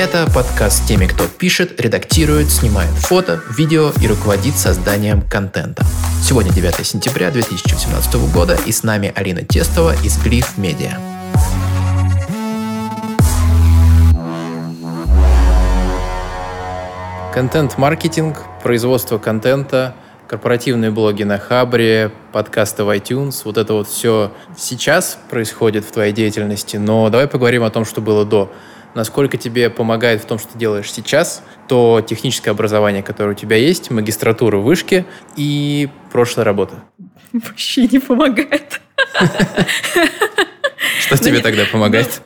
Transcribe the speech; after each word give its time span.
Это 0.00 0.26
подкаст 0.34 0.78
с 0.78 0.86
теми, 0.86 1.04
кто 1.04 1.24
пишет, 1.26 1.78
редактирует, 1.78 2.48
снимает 2.50 2.88
фото, 2.88 3.42
видео 3.54 3.90
и 4.00 4.06
руководит 4.06 4.56
созданием 4.56 5.20
контента. 5.20 5.84
Сегодня 6.22 6.50
9 6.50 6.86
сентября 6.86 7.30
2018 7.30 8.14
года 8.32 8.56
и 8.64 8.72
с 8.72 8.82
нами 8.82 9.12
Алина 9.14 9.42
Тестова 9.44 9.94
из 10.02 10.16
Глиф 10.16 10.56
Медиа. 10.56 10.96
Контент-маркетинг, 17.34 18.38
производство 18.62 19.18
контента, 19.18 19.94
корпоративные 20.28 20.90
блоги 20.90 21.24
на 21.24 21.36
Хабре, 21.36 22.10
подкасты 22.32 22.84
в 22.84 22.96
iTunes, 22.96 23.42
вот 23.44 23.58
это 23.58 23.74
вот 23.74 23.86
все 23.86 24.32
сейчас 24.56 25.18
происходит 25.28 25.84
в 25.84 25.92
твоей 25.92 26.14
деятельности, 26.14 26.78
но 26.78 27.10
давай 27.10 27.28
поговорим 27.28 27.64
о 27.64 27.70
том, 27.70 27.84
что 27.84 28.00
было 28.00 28.24
до. 28.24 28.50
Насколько 28.94 29.36
тебе 29.36 29.70
помогает 29.70 30.22
в 30.22 30.26
том, 30.26 30.38
что 30.38 30.52
ты 30.52 30.58
делаешь 30.58 30.92
сейчас, 30.92 31.42
то 31.68 32.00
техническое 32.06 32.50
образование, 32.50 33.02
которое 33.02 33.32
у 33.32 33.34
тебя 33.34 33.56
есть, 33.56 33.90
магистратура 33.90 34.56
в 34.56 34.64
вышке 34.64 35.06
и 35.36 35.88
прошлая 36.12 36.44
работа? 36.44 36.82
Вообще 37.32 37.86
не 37.86 37.98
помогает. 37.98 38.80
Что 41.00 41.16
тебе 41.16 41.40
тогда 41.40 41.64
помогает? 41.70 42.22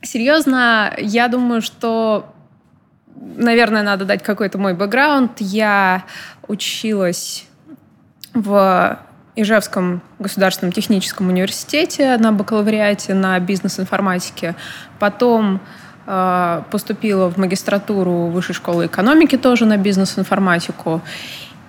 Ну, 0.00 0.06
серьезно, 0.06 0.94
я 0.98 1.28
думаю, 1.28 1.62
что 1.62 2.32
наверное, 3.36 3.82
надо 3.82 4.04
дать 4.04 4.22
какой-то 4.22 4.58
мой 4.58 4.74
бэкграунд. 4.74 5.40
Я 5.40 6.04
училась 6.48 7.46
в 8.34 8.98
Ижевском 9.34 10.02
государственном 10.18 10.72
техническом 10.72 11.28
университете 11.28 12.16
на 12.18 12.32
бакалавриате 12.32 13.14
на 13.14 13.38
бизнес-информатике. 13.40 14.54
Потом 14.98 15.60
поступила 16.04 17.30
в 17.30 17.36
магистратуру 17.36 18.26
Высшей 18.26 18.54
школы 18.54 18.86
экономики 18.86 19.36
тоже 19.36 19.66
на 19.66 19.76
бизнес-информатику. 19.76 21.00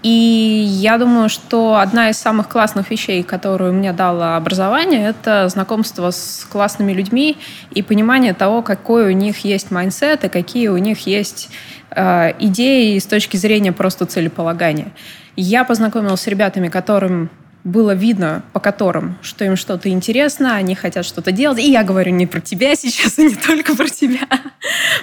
И 0.04 0.66
я 0.68 0.98
думаю, 0.98 1.30
что 1.30 1.78
одна 1.78 2.10
из 2.10 2.18
самых 2.18 2.50
классных 2.50 2.92
вещей, 2.92 3.24
которую 3.24 3.74
мне 3.74 3.94
дало 3.94 4.36
образование, 4.36 5.08
это 5.08 5.48
знакомство 5.48 6.12
с 6.12 6.46
классными 6.52 6.92
людьми 6.92 7.38
и 7.72 7.82
понимание 7.82 8.34
того, 8.34 8.62
какой 8.62 9.06
у 9.06 9.12
них 9.12 9.46
есть 9.46 9.72
mindset 9.72 10.26
и 10.26 10.30
какие 10.30 10.68
у 10.68 10.78
них 10.78 11.08
есть 11.08 11.50
э, 11.92 12.34
идеи 12.40 13.00
с 13.00 13.06
точки 13.06 13.38
зрения 13.38 13.72
просто 13.72 14.06
целеполагания. 14.06 14.92
Я 15.38 15.64
познакомилась 15.64 16.20
с 16.20 16.28
ребятами, 16.28 16.68
которым 16.68 17.30
было 17.64 17.94
видно, 17.94 18.44
по 18.52 18.60
которым, 18.60 19.18
что 19.22 19.46
им 19.46 19.56
что-то 19.56 19.90
интересно, 19.90 20.56
они 20.56 20.76
хотят 20.76 21.06
что-то 21.06 21.32
делать. 21.32 21.60
И 21.60 21.72
я 21.72 21.84
говорю 21.84 22.12
не 22.12 22.28
про 22.28 22.42
тебя 22.42 22.76
сейчас, 22.76 23.18
и 23.20 23.30
не 23.30 23.36
только 23.36 23.76
про 23.76 23.88
тебя. 23.88 24.28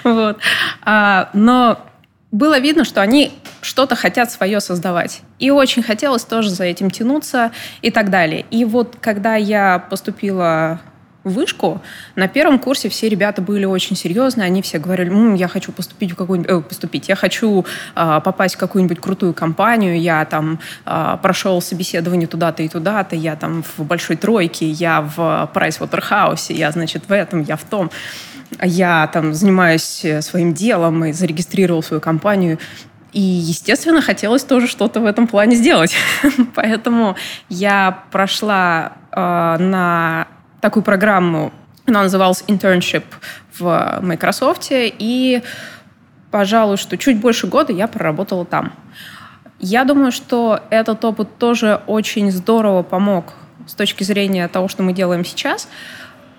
Вот. 0.03 0.37
А, 0.83 1.29
но 1.33 1.79
было 2.31 2.59
видно, 2.59 2.85
что 2.85 3.01
они 3.01 3.33
что-то 3.61 3.95
хотят 3.95 4.31
свое 4.31 4.59
создавать. 4.59 5.21
И 5.39 5.49
очень 5.49 5.83
хотелось 5.83 6.23
тоже 6.23 6.49
за 6.49 6.63
этим 6.63 6.89
тянуться 6.89 7.51
и 7.81 7.91
так 7.91 8.09
далее. 8.09 8.45
И 8.51 8.63
вот 8.65 8.97
когда 9.01 9.35
я 9.35 9.79
поступила 9.79 10.79
вышку, 11.23 11.81
на 12.15 12.27
первом 12.27 12.59
курсе 12.59 12.89
все 12.89 13.09
ребята 13.09 13.41
были 13.41 13.65
очень 13.65 13.95
серьезные, 13.95 14.45
они 14.45 14.61
все 14.61 14.79
говорили, 14.79 15.09
М, 15.09 15.35
я 15.35 15.47
хочу 15.47 15.71
поступить 15.71 16.11
в 16.11 16.15
какую-нибудь, 16.15 16.51
э, 16.51 16.61
поступить, 16.61 17.09
я 17.09 17.15
хочу 17.15 17.65
э, 17.95 18.21
попасть 18.23 18.55
в 18.55 18.57
какую-нибудь 18.57 18.99
крутую 18.99 19.33
компанию, 19.33 19.99
я 19.99 20.25
там 20.25 20.59
э, 20.85 21.17
прошел 21.21 21.61
собеседование 21.61 22.27
туда-то 22.27 22.63
и 22.63 22.67
туда-то, 22.67 23.15
я 23.15 23.35
там 23.35 23.63
в 23.77 23.83
большой 23.83 24.15
тройке, 24.15 24.69
я 24.69 25.01
в 25.01 25.49
Прайс 25.53 25.79
Waterhouse, 25.79 26.53
я, 26.53 26.71
значит, 26.71 27.03
в 27.07 27.11
этом, 27.11 27.41
я 27.43 27.55
в 27.55 27.63
том 27.63 27.91
я 28.61 29.07
там 29.07 29.33
занимаюсь 29.33 30.03
э, 30.03 30.21
своим 30.21 30.53
делом 30.53 31.05
и 31.05 31.13
зарегистрировал 31.13 31.83
свою 31.83 32.01
компанию. 32.01 32.59
И, 33.13 33.21
естественно, 33.21 34.01
хотелось 34.01 34.43
тоже 34.43 34.67
что-то 34.67 34.99
в 35.01 35.05
этом 35.05 35.27
плане 35.27 35.55
сделать. 35.55 35.95
Поэтому 36.55 37.15
я 37.49 38.03
прошла 38.11 38.93
э, 39.11 39.19
на 39.59 40.27
такую 40.61 40.83
программу, 40.83 41.51
она 41.85 42.03
называлась 42.03 42.43
Internship 42.47 43.03
в 43.57 43.99
Microsoft, 44.01 44.67
и, 44.71 45.41
пожалуй, 46.29 46.77
что 46.77 46.97
чуть 46.97 47.19
больше 47.19 47.47
года 47.47 47.73
я 47.73 47.87
проработала 47.87 48.45
там. 48.45 48.73
Я 49.59 49.83
думаю, 49.83 50.11
что 50.11 50.61
этот 50.69 51.03
опыт 51.03 51.37
тоже 51.37 51.81
очень 51.87 52.31
здорово 52.31 52.83
помог 52.83 53.33
с 53.67 53.73
точки 53.73 54.03
зрения 54.03 54.47
того, 54.47 54.67
что 54.67 54.83
мы 54.83 54.93
делаем 54.93 55.25
сейчас, 55.25 55.67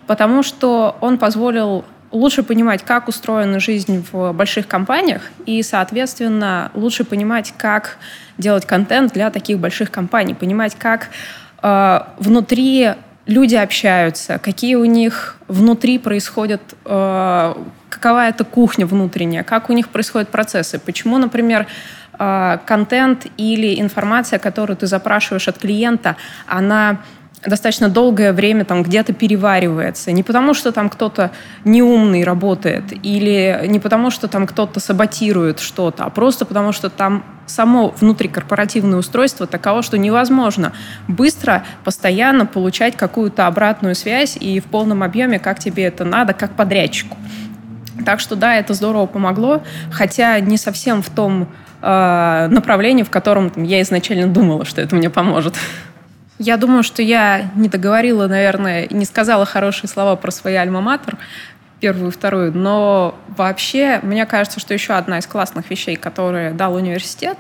потому 0.07 0.43
что 0.43 0.97
он 1.01 1.19
позволил 1.19 1.85
лучше 2.11 2.43
понимать, 2.43 2.83
как 2.83 3.09
устроена 3.09 3.59
жизнь 3.59 4.05
в 4.13 4.33
больших 4.33 4.67
компаниях, 4.67 5.23
и, 5.47 5.63
соответственно, 5.63 6.71
лучше 6.75 7.05
понимать, 7.05 7.55
как 7.57 7.97
делать 8.39 8.67
контент 8.67 9.13
для 9.13 9.31
таких 9.31 9.59
больших 9.59 9.91
компаний, 9.91 10.35
понимать, 10.35 10.75
как 10.77 11.09
э, 11.63 12.01
внутри 12.19 12.93
люди 13.27 13.55
общаются, 13.55 14.39
какие 14.39 14.75
у 14.75 14.85
них 14.85 15.37
внутри 15.49 15.99
происходят, 15.99 16.63
э, 16.85 17.55
какова 17.89 18.29
это 18.29 18.45
кухня 18.45 18.87
внутренняя, 18.87 19.43
как 19.43 19.71
у 19.71 19.73
них 19.73 19.89
происходят 19.89 20.29
процессы, 20.29 20.79
почему, 20.79 21.19
например, 21.19 21.67
э, 22.19 22.59
контент 22.67 23.27
или 23.37 23.81
информация, 23.81 24.39
которую 24.39 24.77
ты 24.77 24.87
запрашиваешь 24.87 25.49
от 25.49 25.59
клиента, 25.59 26.17
она 26.47 26.99
достаточно 27.47 27.89
долгое 27.89 28.33
время 28.33 28.65
там 28.65 28.83
где-то 28.83 29.13
переваривается. 29.13 30.13
Не 30.13 30.23
потому, 30.23 30.55
что 30.55 30.73
там 30.73 30.89
кто-то 30.89 31.31
неумный 31.65 32.25
работает, 32.25 32.85
или 33.05 33.65
не 33.67 33.81
потому, 33.81 34.11
что 34.11 34.29
там 34.29 34.47
кто-то 34.47 34.81
саботирует 34.81 35.61
что-то, 35.61 36.05
а 36.05 36.11
просто 36.11 36.45
потому, 36.45 36.73
что 36.73 36.89
там 36.89 37.25
само 37.53 37.95
внутрикорпоративное 38.01 38.99
устройство 38.99 39.47
таково, 39.47 39.83
что 39.83 39.99
невозможно 39.99 40.73
быстро, 41.09 41.65
постоянно 41.85 42.47
получать 42.47 42.97
какую-то 42.97 43.47
обратную 43.47 43.95
связь 43.95 44.37
и 44.37 44.61
в 44.61 44.65
полном 44.65 45.03
объеме, 45.03 45.39
как 45.39 45.59
тебе 45.59 45.85
это 45.85 46.05
надо, 46.05 46.33
как 46.33 46.53
подрядчику. 46.53 47.17
Так 48.05 48.21
что 48.21 48.37
да, 48.37 48.57
это 48.57 48.75
здорово 48.75 49.07
помогло, 49.07 49.63
хотя 49.93 50.41
не 50.41 50.57
совсем 50.57 51.03
в 51.03 51.11
том 51.11 51.49
э, 51.83 52.49
направлении, 52.51 53.03
в 53.03 53.11
котором 53.11 53.51
там, 53.51 53.65
я 53.65 53.83
изначально 53.83 54.27
думала, 54.27 54.65
что 54.65 54.81
это 54.81 54.97
мне 54.97 55.11
поможет. 55.11 55.55
Я 56.39 56.57
думаю, 56.57 56.83
что 56.83 57.03
я 57.03 57.51
не 57.55 57.69
договорила, 57.69 58.27
наверное, 58.27 58.89
не 58.91 59.05
сказала 59.05 59.45
хорошие 59.45 59.89
слова 59.89 60.17
про 60.17 60.31
свои 60.31 60.55
альма-матер, 60.55 61.17
первую 61.83 62.11
и 62.11 62.13
вторую, 62.13 62.57
но 62.57 63.17
вообще, 63.37 63.99
мне 64.05 64.25
кажется, 64.25 64.61
что 64.61 64.73
еще 64.73 64.93
одна 64.93 65.19
из 65.19 65.27
классных 65.27 65.69
вещей, 65.69 65.97
которые 65.97 66.53
дал 66.53 66.77
университет, 66.77 67.39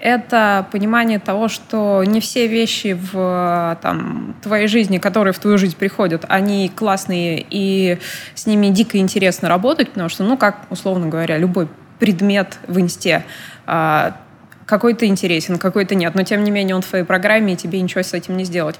это 0.00 0.66
понимание 0.72 1.18
того, 1.18 1.48
что 1.48 2.02
не 2.02 2.20
все 2.22 2.46
вещи 2.48 2.98
в 2.98 3.78
там, 3.82 4.34
твоей 4.42 4.66
жизни, 4.66 4.96
которые 4.96 5.34
в 5.34 5.38
твою 5.38 5.58
жизнь 5.58 5.76
приходят, 5.76 6.24
они 6.28 6.70
классные, 6.74 7.44
и 7.50 7.98
с 8.34 8.46
ними 8.46 8.68
дико 8.68 8.96
интересно 8.96 9.50
работать, 9.50 9.90
потому 9.90 10.08
что, 10.08 10.24
ну, 10.24 10.38
как, 10.38 10.62
условно 10.70 11.08
говоря, 11.08 11.36
любой 11.36 11.68
предмет 11.98 12.58
в 12.66 12.80
инсте, 12.80 13.24
а, 13.66 14.16
какой-то 14.66 15.06
интересен, 15.06 15.58
какой-то 15.58 15.94
нет, 15.94 16.14
но 16.14 16.22
тем 16.22 16.44
не 16.44 16.50
менее 16.50 16.76
он 16.76 16.82
в 16.82 16.86
твоей 16.86 17.04
программе, 17.04 17.54
и 17.54 17.56
тебе 17.56 17.80
ничего 17.80 18.02
с 18.02 18.14
этим 18.14 18.36
не 18.36 18.44
сделать. 18.44 18.76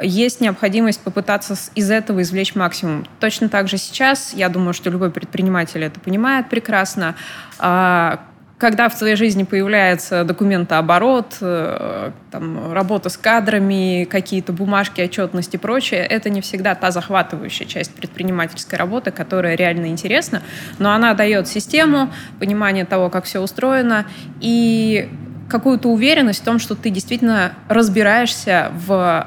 Есть 0.00 0.40
необходимость 0.40 1.00
попытаться 1.00 1.54
из 1.74 1.90
этого 1.90 2.22
извлечь 2.22 2.54
максимум. 2.54 3.06
Точно 3.20 3.48
так 3.48 3.68
же 3.68 3.76
сейчас, 3.76 4.32
я 4.32 4.48
думаю, 4.48 4.72
что 4.72 4.88
любой 4.88 5.10
предприниматель 5.10 5.82
это 5.82 6.00
понимает 6.00 6.48
прекрасно, 6.48 7.14
а, 7.58 8.20
когда 8.62 8.88
в 8.88 8.96
твоей 8.96 9.16
жизни 9.16 9.42
появляется 9.42 10.22
документооборот, 10.22 11.38
э, 11.40 12.12
там, 12.30 12.72
работа 12.72 13.08
с 13.08 13.16
кадрами, 13.16 14.04
какие-то 14.04 14.52
бумажки, 14.52 15.00
отчетность 15.00 15.52
и 15.54 15.58
прочее, 15.58 16.06
это 16.06 16.30
не 16.30 16.40
всегда 16.42 16.76
та 16.76 16.92
захватывающая 16.92 17.66
часть 17.66 17.92
предпринимательской 17.92 18.76
работы, 18.76 19.10
которая 19.10 19.56
реально 19.56 19.86
интересна, 19.86 20.44
но 20.78 20.92
она 20.92 21.12
дает 21.14 21.48
систему, 21.48 22.12
понимание 22.38 22.84
того, 22.84 23.10
как 23.10 23.24
все 23.24 23.40
устроено, 23.40 24.06
и 24.38 25.08
какую-то 25.50 25.88
уверенность 25.88 26.42
в 26.42 26.44
том, 26.44 26.60
что 26.60 26.76
ты 26.76 26.90
действительно 26.90 27.54
разбираешься 27.68 28.70
в 28.86 29.26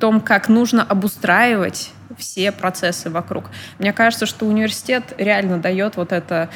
том, 0.00 0.22
как 0.22 0.48
нужно 0.48 0.82
обустраивать 0.82 1.92
все 2.16 2.50
процессы 2.50 3.10
вокруг. 3.10 3.50
Мне 3.78 3.92
кажется, 3.92 4.26
что 4.26 4.46
университет 4.46 5.04
реально 5.18 5.58
дает 5.58 5.96
вот 5.96 6.12
это 6.12 6.48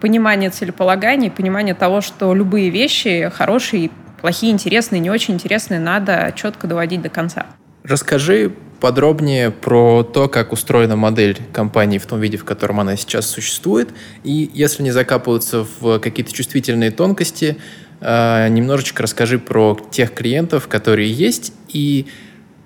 понимание 0.00 0.50
целеполагания, 0.50 1.30
понимание 1.30 1.74
того, 1.74 2.00
что 2.00 2.34
любые 2.34 2.70
вещи 2.70 3.30
хорошие, 3.34 3.90
плохие, 4.20 4.52
интересные, 4.52 5.00
не 5.00 5.10
очень 5.10 5.34
интересные, 5.34 5.80
надо 5.80 6.32
четко 6.36 6.66
доводить 6.66 7.02
до 7.02 7.08
конца. 7.08 7.46
Расскажи 7.84 8.52
подробнее 8.80 9.50
про 9.50 10.02
то, 10.02 10.28
как 10.28 10.52
устроена 10.52 10.96
модель 10.96 11.38
компании 11.52 11.98
в 11.98 12.06
том 12.06 12.20
виде, 12.20 12.36
в 12.36 12.44
котором 12.44 12.80
она 12.80 12.96
сейчас 12.96 13.26
существует. 13.26 13.90
И 14.24 14.50
если 14.52 14.82
не 14.82 14.90
закапываться 14.90 15.64
в 15.80 15.98
какие-то 16.00 16.32
чувствительные 16.32 16.90
тонкости, 16.90 17.56
э, 18.00 18.48
немножечко 18.48 19.04
расскажи 19.04 19.38
про 19.38 19.78
тех 19.90 20.12
клиентов, 20.12 20.66
которые 20.66 21.12
есть, 21.12 21.52
и 21.68 22.06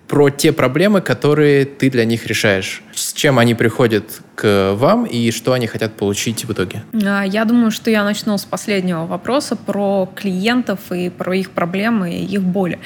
про 0.09 0.31
те 0.31 0.53
проблемы, 0.53 1.01
которые 1.01 1.65
ты 1.65 1.91
для 1.91 2.05
них 2.05 2.27
решаешь. 2.27 2.83
С 2.95 3.13
чем 3.13 3.39
они 3.39 3.55
приходят 3.55 4.23
к 4.35 4.75
вам 4.75 5.05
и 5.05 5.31
что 5.31 5.53
они 5.53 5.67
хотят 5.67 5.95
получить 5.97 6.45
в 6.45 6.53
итоге? 6.53 6.85
А, 7.05 7.25
я 7.25 7.45
думаю, 7.45 7.71
что 7.71 7.91
я 7.91 8.05
начну 8.05 8.39
с 8.39 8.45
последнего 8.45 9.07
вопроса 9.07 9.57
про 9.57 10.11
клиентов 10.15 10.93
и 10.93 11.11
про 11.11 11.37
их 11.37 11.51
проблемы 11.51 12.15
и 12.15 12.25
их 12.25 12.43
боли. 12.43 12.79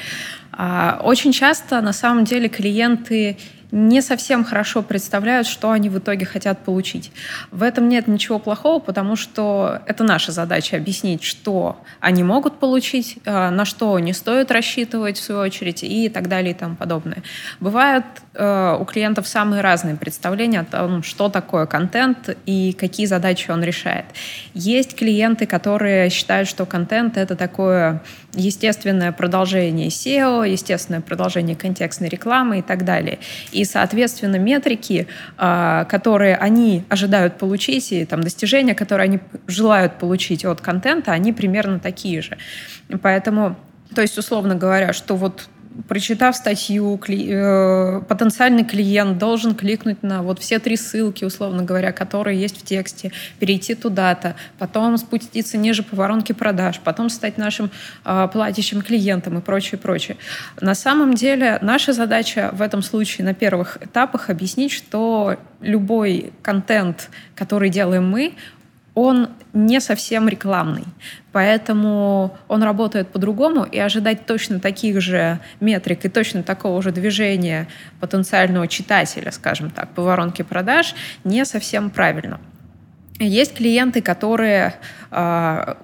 А, 0.51 0.99
очень 1.03 1.31
часто, 1.31 1.81
на 1.81 1.93
самом 1.93 2.25
деле, 2.25 2.49
клиенты 2.49 3.37
не 3.71 4.01
совсем 4.01 4.43
хорошо 4.43 4.81
представляют, 4.81 5.47
что 5.47 5.71
они 5.71 5.89
в 5.89 5.97
итоге 5.97 6.25
хотят 6.25 6.59
получить. 6.59 7.11
В 7.51 7.63
этом 7.63 7.87
нет 7.89 8.07
ничего 8.07 8.37
плохого, 8.39 8.79
потому 8.79 9.15
что 9.15 9.81
это 9.85 10.03
наша 10.03 10.31
задача 10.31 10.77
объяснить, 10.77 11.23
что 11.23 11.81
они 11.99 12.23
могут 12.23 12.59
получить, 12.59 13.17
э, 13.23 13.49
на 13.49 13.65
что 13.65 13.97
не 13.99 14.13
стоит 14.13 14.51
рассчитывать 14.51 15.17
в 15.17 15.23
свою 15.23 15.41
очередь 15.41 15.83
и 15.83 16.09
так 16.09 16.27
далее 16.27 16.51
и 16.51 16.53
тому 16.53 16.75
подобное. 16.75 17.23
Бывают 17.59 18.05
э, 18.33 18.77
у 18.79 18.85
клиентов 18.85 19.27
самые 19.27 19.61
разные 19.61 19.95
представления 19.95 20.61
о 20.61 20.65
том, 20.65 21.03
что 21.03 21.29
такое 21.29 21.65
контент 21.65 22.35
и 22.45 22.73
какие 22.73 23.05
задачи 23.05 23.51
он 23.51 23.63
решает. 23.63 24.05
Есть 24.53 24.95
клиенты, 24.95 25.45
которые 25.45 26.09
считают, 26.09 26.49
что 26.49 26.65
контент— 26.65 27.15
это 27.17 27.35
такое 27.35 28.01
естественное 28.33 29.11
продолжение 29.11 29.87
SEO, 29.87 30.49
естественное 30.49 31.01
продолжение 31.01 31.55
контекстной 31.55 32.09
рекламы 32.09 32.59
и 32.59 32.61
так 32.61 32.85
далее. 32.85 33.19
И, 33.51 33.65
соответственно, 33.65 34.37
метрики, 34.37 35.07
а, 35.37 35.85
которые 35.85 36.35
они 36.37 36.83
ожидают 36.89 37.37
получить, 37.37 37.91
и 37.91 38.05
там, 38.05 38.21
достижения, 38.21 38.75
которые 38.75 39.05
они 39.05 39.19
желают 39.47 39.99
получить 39.99 40.45
от 40.45 40.61
контента, 40.61 41.11
они 41.11 41.33
примерно 41.33 41.79
такие 41.79 42.21
же. 42.21 42.37
Поэтому, 43.01 43.55
то 43.93 44.01
есть, 44.01 44.17
условно 44.17 44.55
говоря, 44.55 44.93
что 44.93 45.15
вот 45.15 45.49
прочитав 45.87 46.35
статью, 46.35 46.97
кли, 46.97 47.27
э, 47.29 48.01
потенциальный 48.07 48.63
клиент 48.63 49.17
должен 49.17 49.55
кликнуть 49.55 50.03
на 50.03 50.23
вот 50.23 50.39
все 50.39 50.59
три 50.59 50.77
ссылки, 50.77 51.25
условно 51.25 51.63
говоря, 51.63 51.91
которые 51.91 52.39
есть 52.39 52.59
в 52.59 52.63
тексте, 52.63 53.11
перейти 53.39 53.75
туда-то, 53.75 54.35
потом 54.57 54.97
спуститься 54.97 55.57
ниже 55.57 55.83
по 55.83 55.95
воронке 55.95 56.33
продаж, 56.33 56.79
потом 56.83 57.09
стать 57.09 57.37
нашим 57.37 57.71
э, 58.05 58.29
платящим 58.31 58.81
клиентом 58.81 59.37
и 59.37 59.41
прочее, 59.41 59.79
прочее. 59.79 60.17
На 60.59 60.75
самом 60.75 61.13
деле 61.13 61.59
наша 61.61 61.93
задача 61.93 62.51
в 62.53 62.61
этом 62.61 62.81
случае 62.81 63.25
на 63.25 63.33
первых 63.33 63.77
этапах 63.81 64.29
объяснить, 64.29 64.71
что 64.71 65.37
любой 65.61 66.33
контент, 66.41 67.09
который 67.35 67.69
делаем 67.69 68.09
мы, 68.09 68.33
он 68.93 69.29
не 69.53 69.79
совсем 69.79 70.27
рекламный. 70.27 70.83
Поэтому 71.31 72.37
он 72.47 72.63
работает 72.63 73.09
по-другому, 73.09 73.63
и 73.63 73.79
ожидать 73.79 74.25
точно 74.25 74.59
таких 74.59 75.01
же 75.01 75.39
метрик 75.59 76.05
и 76.05 76.09
точно 76.09 76.43
такого 76.43 76.81
же 76.81 76.91
движения 76.91 77.67
потенциального 77.99 78.67
читателя, 78.67 79.31
скажем 79.31 79.69
так, 79.69 79.89
по 79.89 80.01
воронке 80.01 80.43
продаж, 80.43 80.93
не 81.23 81.45
совсем 81.45 81.89
правильно. 81.89 82.39
Есть 83.19 83.53
клиенты, 83.53 84.01
которые 84.01 84.75
а, 85.11 85.77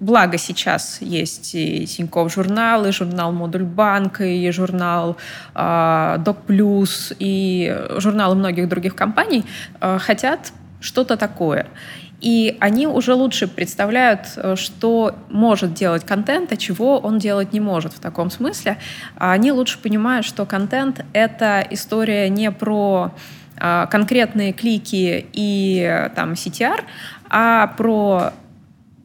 Благо 0.00 0.38
сейчас 0.38 0.96
есть 1.02 1.54
и 1.54 1.86
Тинькофф 1.86 2.32
журнал, 2.32 2.86
и 2.86 2.90
журнал 2.90 3.32
Модуль 3.32 3.64
Банк, 3.64 4.22
и 4.22 4.50
журнал 4.50 5.18
э, 5.54 6.16
Док 6.24 6.38
Плюс, 6.46 7.12
и 7.18 7.76
журналы 7.98 8.34
многих 8.34 8.66
других 8.66 8.94
компаний 8.94 9.44
э, 9.78 9.98
хотят 10.00 10.54
что-то 10.80 11.18
такое. 11.18 11.66
И 12.20 12.56
они 12.60 12.86
уже 12.86 13.14
лучше 13.14 13.48
представляют, 13.48 14.28
э, 14.36 14.56
что 14.56 15.14
может 15.30 15.74
делать 15.74 16.04
контент, 16.04 16.52
а 16.52 16.56
чего 16.56 16.98
он 16.98 17.18
делать 17.18 17.52
не 17.52 17.60
может 17.60 17.92
в 17.92 18.00
таком 18.00 18.30
смысле. 18.30 18.78
А 19.16 19.32
они 19.32 19.52
лучше 19.52 19.78
понимают, 19.78 20.26
что 20.26 20.44
контент— 20.44 21.04
это 21.12 21.66
история 21.70 22.28
не 22.28 22.50
про 22.50 23.12
а, 23.62 23.86
конкретные 23.86 24.52
клики 24.52 25.26
и 25.32 26.08
там 26.16 26.32
CTR, 26.32 26.82
а 27.28 27.66
про 27.76 28.32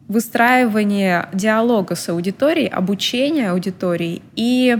выстраивание 0.08 1.28
диалога 1.34 1.96
с 1.96 2.08
аудиторией, 2.10 2.68
обучение 2.68 3.52
аудитории 3.52 4.22
и 4.36 4.78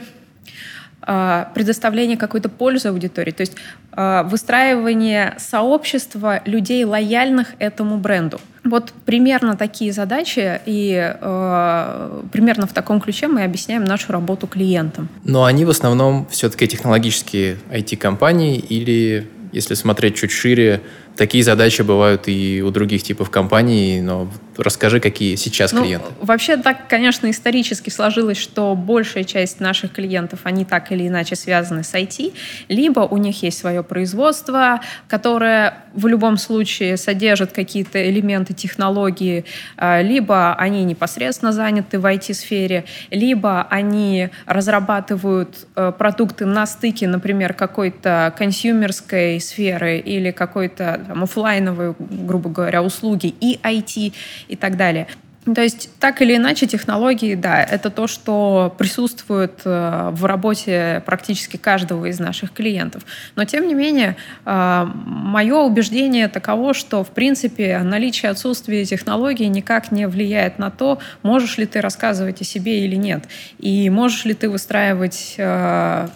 предоставление 1.54 2.18
какой-то 2.18 2.50
пользы 2.50 2.90
аудитории, 2.90 3.32
то 3.32 3.42
есть 3.42 3.56
а, 3.92 4.24
выстраивание 4.24 5.36
сообщества 5.38 6.42
людей, 6.46 6.84
лояльных 6.84 7.54
этому 7.60 7.98
бренду. 7.98 8.42
Вот 8.66 8.92
примерно 9.06 9.56
такие 9.56 9.94
задачи, 9.94 10.60
и 10.66 11.16
э, 11.22 12.22
примерно 12.32 12.66
в 12.66 12.74
таком 12.74 13.00
ключе 13.00 13.28
мы 13.28 13.44
объясняем 13.44 13.84
нашу 13.84 14.12
работу 14.12 14.48
клиентам. 14.48 15.08
Но 15.24 15.46
они 15.46 15.66
в 15.66 15.70
основном 15.70 16.28
все-таки 16.32 16.68
технологические 16.68 17.58
IT-компании 17.70 18.58
или, 18.58 19.30
если 19.52 19.76
смотреть 19.76 20.16
чуть 20.16 20.32
шире, 20.32 20.82
такие 21.16 21.44
задачи 21.44 21.84
бывают 21.84 22.24
и 22.26 22.64
у 22.66 22.72
других 22.72 23.04
типов 23.04 23.30
компаний, 23.30 24.02
но 24.02 24.28
Расскажи, 24.58 25.00
какие 25.00 25.36
сейчас 25.36 25.72
ну, 25.72 25.84
клиенты. 25.84 26.08
Вообще 26.22 26.58
так, 26.58 26.88
конечно, 26.88 27.30
исторически 27.30 27.90
сложилось, 27.90 28.38
что 28.38 28.76
большая 28.76 29.24
часть 29.24 29.60
наших 29.60 29.92
клиентов, 29.94 30.42
они 30.44 30.66
так 30.66 30.92
или 30.92 31.08
иначе 31.08 31.36
связаны 31.36 31.84
с 31.84 31.94
IT, 31.94 32.34
либо 32.70 33.02
у 33.02 33.18
них 33.18 33.44
есть 33.44 33.58
свое 33.58 33.84
производство, 33.84 34.82
которое 35.08 35.86
в 35.94 36.08
любом 36.08 36.38
случае 36.38 36.98
содержит 36.98 37.52
какие-то 37.52 38.10
элементы 38.10 38.54
технологии, 38.54 39.46
а, 39.78 40.02
либо 40.02 40.56
они 40.56 40.84
непосредственно 40.84 41.52
заняты 41.52 42.00
в 42.00 42.06
IT-сфере, 42.06 42.86
либо 43.12 43.68
они 43.70 44.30
разрабатывают 44.46 45.68
э, 45.76 45.92
продукты 45.98 46.46
на 46.46 46.66
стыке, 46.66 47.08
например, 47.08 47.54
какой-то 47.54 48.34
консюмерской 48.38 49.40
сферы 49.40 50.00
или 50.00 50.32
какой-то 50.32 51.02
офлайновой, 51.22 51.96
грубо 52.00 52.50
говоря, 52.50 52.84
услуги 52.84 53.34
и 53.40 53.60
IT, 53.64 54.14
и 54.48 54.56
так 54.56 54.78
далее. 54.78 55.08
То 55.54 55.62
есть, 55.62 55.90
так 56.00 56.24
или 56.24 56.36
иначе, 56.36 56.66
технологии, 56.66 57.36
да, 57.36 57.62
это 57.64 57.92
то, 57.92 58.08
что 58.08 58.74
присутствует 58.80 59.62
э, 59.64 60.10
в 60.12 60.26
работе 60.26 61.04
практически 61.06 61.58
каждого 61.58 62.06
из 62.06 62.20
наших 62.20 62.52
клиентов. 62.52 63.06
Но, 63.36 63.46
тем 63.46 63.68
не 63.68 63.76
менее, 63.76 64.18
э, 64.44 64.88
мое 65.06 65.58
убеждение 65.58 66.30
таково, 66.30 66.74
что, 66.74 67.04
в 67.04 67.12
принципе, 67.12 67.78
наличие 67.84 68.32
отсутствия 68.32 68.86
технологий 68.86 69.48
никак 69.48 69.92
не 69.92 70.08
влияет 70.08 70.58
на 70.58 70.72
то, 70.72 70.98
можешь 71.22 71.60
ли 71.60 71.68
ты 71.68 71.80
рассказывать 71.80 72.42
о 72.42 72.44
себе 72.44 72.84
или 72.84 72.96
нет. 72.96 73.26
И 73.60 73.88
можешь 73.92 74.26
ли 74.26 74.34
ты 74.34 74.50
выстраивать 74.50 75.36
э, 75.38 76.08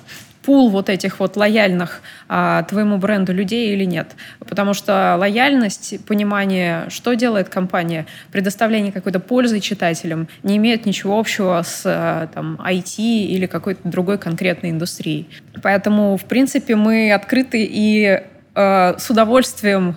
пул 0.44 0.70
вот 0.70 0.90
этих 0.90 1.20
вот 1.20 1.36
лояльных 1.36 2.02
а, 2.28 2.64
твоему 2.64 2.98
бренду 2.98 3.34
людей 3.34 3.74
или 3.74 3.84
нет. 3.84 4.16
Потому 4.40 4.74
что 4.74 5.16
лояльность, 5.18 6.04
понимание, 6.06 6.86
что 6.90 7.14
делает 7.14 7.50
компания, 7.50 8.06
предоставление 8.32 8.92
какой-то 8.92 9.20
пользы 9.20 9.60
читателям 9.60 10.28
не 10.44 10.58
имеет 10.58 10.86
ничего 10.86 11.20
общего 11.20 11.62
с 11.62 11.84
а, 11.86 12.28
там, 12.34 12.60
IT 12.64 12.98
или 12.98 13.46
какой-то 13.46 13.88
другой 13.88 14.18
конкретной 14.18 14.72
индустрией. 14.72 15.30
Поэтому, 15.62 16.18
в 16.18 16.26
принципе, 16.26 16.76
мы 16.76 17.12
открыты 17.12 17.68
и 17.70 18.22
а, 18.56 18.96
с 18.98 19.10
удовольствием 19.10 19.96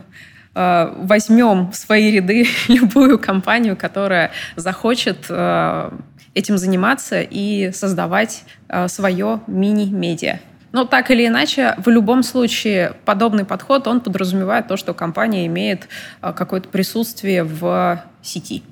возьмем 0.55 1.71
в 1.71 1.77
свои 1.77 2.11
ряды 2.11 2.47
любую 2.69 3.19
компанию, 3.19 3.77
которая 3.77 4.33
захочет 4.57 5.27
а, 5.31 5.99
этим 6.35 6.59
заниматься 6.59 7.21
и 7.21 7.73
создавать 7.73 8.45
э, 8.69 8.89
свое 8.89 9.41
мини-медиа. 9.47 10.39
Но 10.73 10.85
так 10.87 11.11
или 11.11 11.27
иначе, 11.27 11.75
в 11.77 11.89
любом 11.89 12.23
случае, 12.23 12.95
подобный 13.05 13.45
подход, 13.45 13.87
он 13.87 14.01
подразумевает 14.01 14.69
то, 14.69 14.79
что 14.79 14.95
компания 14.95 15.47
имеет 15.47 15.89
э, 16.23 16.33
какое-то 16.35 16.69
присутствие 16.69 17.45
в 17.45 18.03
сети. 18.23 18.63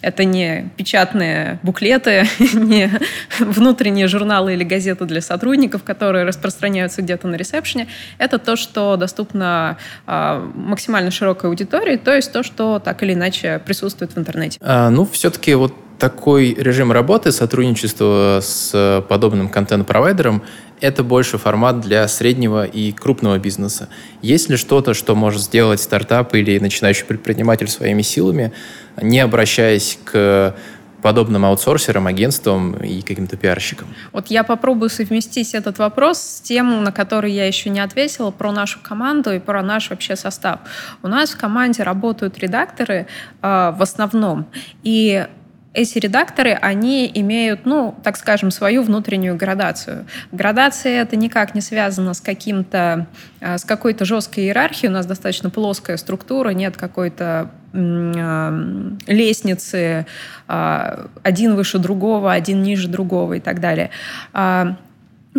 Это 0.00 0.24
не 0.24 0.70
печатные 0.76 1.58
буклеты, 1.62 2.26
не 2.54 2.90
внутренние 3.38 4.06
журналы 4.06 4.54
или 4.54 4.64
газеты 4.64 5.04
для 5.04 5.20
сотрудников, 5.20 5.82
которые 5.82 6.24
распространяются 6.24 7.02
где-то 7.02 7.28
на 7.28 7.36
ресепшене. 7.36 7.88
Это 8.18 8.38
то, 8.38 8.56
что 8.56 8.96
доступно 8.96 9.78
э, 10.06 10.50
максимально 10.54 11.10
широкой 11.10 11.50
аудитории, 11.50 11.96
то 11.96 12.14
есть 12.14 12.32
то, 12.32 12.42
что 12.42 12.78
так 12.78 13.02
или 13.02 13.14
иначе 13.14 13.60
присутствует 13.64 14.12
в 14.12 14.18
интернете. 14.18 14.58
А, 14.60 14.90
ну, 14.90 15.04
все-таки 15.10 15.54
вот 15.54 15.74
такой 15.98 16.54
режим 16.54 16.92
работы, 16.92 17.32
сотрудничество 17.32 18.38
с 18.40 19.04
подобным 19.08 19.48
контент-провайдером– 19.48 20.42
это 20.80 21.02
больше 21.02 21.38
формат 21.38 21.80
для 21.80 22.06
среднего 22.08 22.64
и 22.64 22.92
крупного 22.92 23.38
бизнеса. 23.38 23.88
Есть 24.22 24.48
ли 24.48 24.56
что-то, 24.56 24.94
что 24.94 25.14
может 25.14 25.42
сделать 25.42 25.80
стартап 25.80 26.34
или 26.34 26.58
начинающий 26.58 27.04
предприниматель 27.04 27.68
своими 27.68 28.02
силами, 28.02 28.52
не 29.00 29.20
обращаясь 29.20 29.98
к 30.04 30.54
подобным 31.02 31.44
аутсорсерам, 31.44 32.06
агентствам 32.06 32.72
и 32.72 33.02
каким-то 33.02 33.36
пиарщикам? 33.36 33.88
Вот 34.12 34.28
я 34.28 34.42
попробую 34.44 34.90
совместить 34.90 35.54
этот 35.54 35.78
вопрос 35.78 36.18
с 36.18 36.40
тем, 36.40 36.82
на 36.82 36.92
который 36.92 37.32
я 37.32 37.46
еще 37.46 37.70
не 37.70 37.80
ответила, 37.80 38.30
про 38.30 38.52
нашу 38.52 38.80
команду 38.80 39.32
и 39.32 39.38
про 39.38 39.62
наш 39.62 39.90
вообще 39.90 40.16
состав. 40.16 40.60
У 41.02 41.08
нас 41.08 41.30
в 41.30 41.38
команде 41.38 41.82
работают 41.82 42.38
редакторы 42.38 43.06
э, 43.42 43.72
в 43.76 43.82
основном, 43.82 44.46
и 44.82 45.26
эти 45.74 45.98
редакторы, 45.98 46.52
они 46.52 47.10
имеют, 47.14 47.66
ну, 47.66 47.94
так 48.02 48.16
скажем, 48.16 48.50
свою 48.50 48.82
внутреннюю 48.82 49.36
градацию. 49.36 50.06
Градация 50.32 51.02
это 51.02 51.16
никак 51.16 51.54
не 51.54 51.60
связано 51.60 52.14
с 52.14 52.20
каким-то, 52.20 53.06
а, 53.40 53.58
с 53.58 53.64
какой-то 53.64 54.04
жесткой 54.04 54.44
иерархией. 54.44 54.90
У 54.90 54.94
нас 54.94 55.06
достаточно 55.06 55.50
плоская 55.50 55.96
структура, 55.96 56.50
нет 56.50 56.76
какой-то 56.76 57.50
а, 57.74 58.96
лестницы, 59.06 60.06
а, 60.46 61.06
один 61.22 61.54
выше 61.54 61.78
другого, 61.78 62.32
один 62.32 62.62
ниже 62.62 62.88
другого 62.88 63.34
и 63.34 63.40
так 63.40 63.60
далее. 63.60 63.90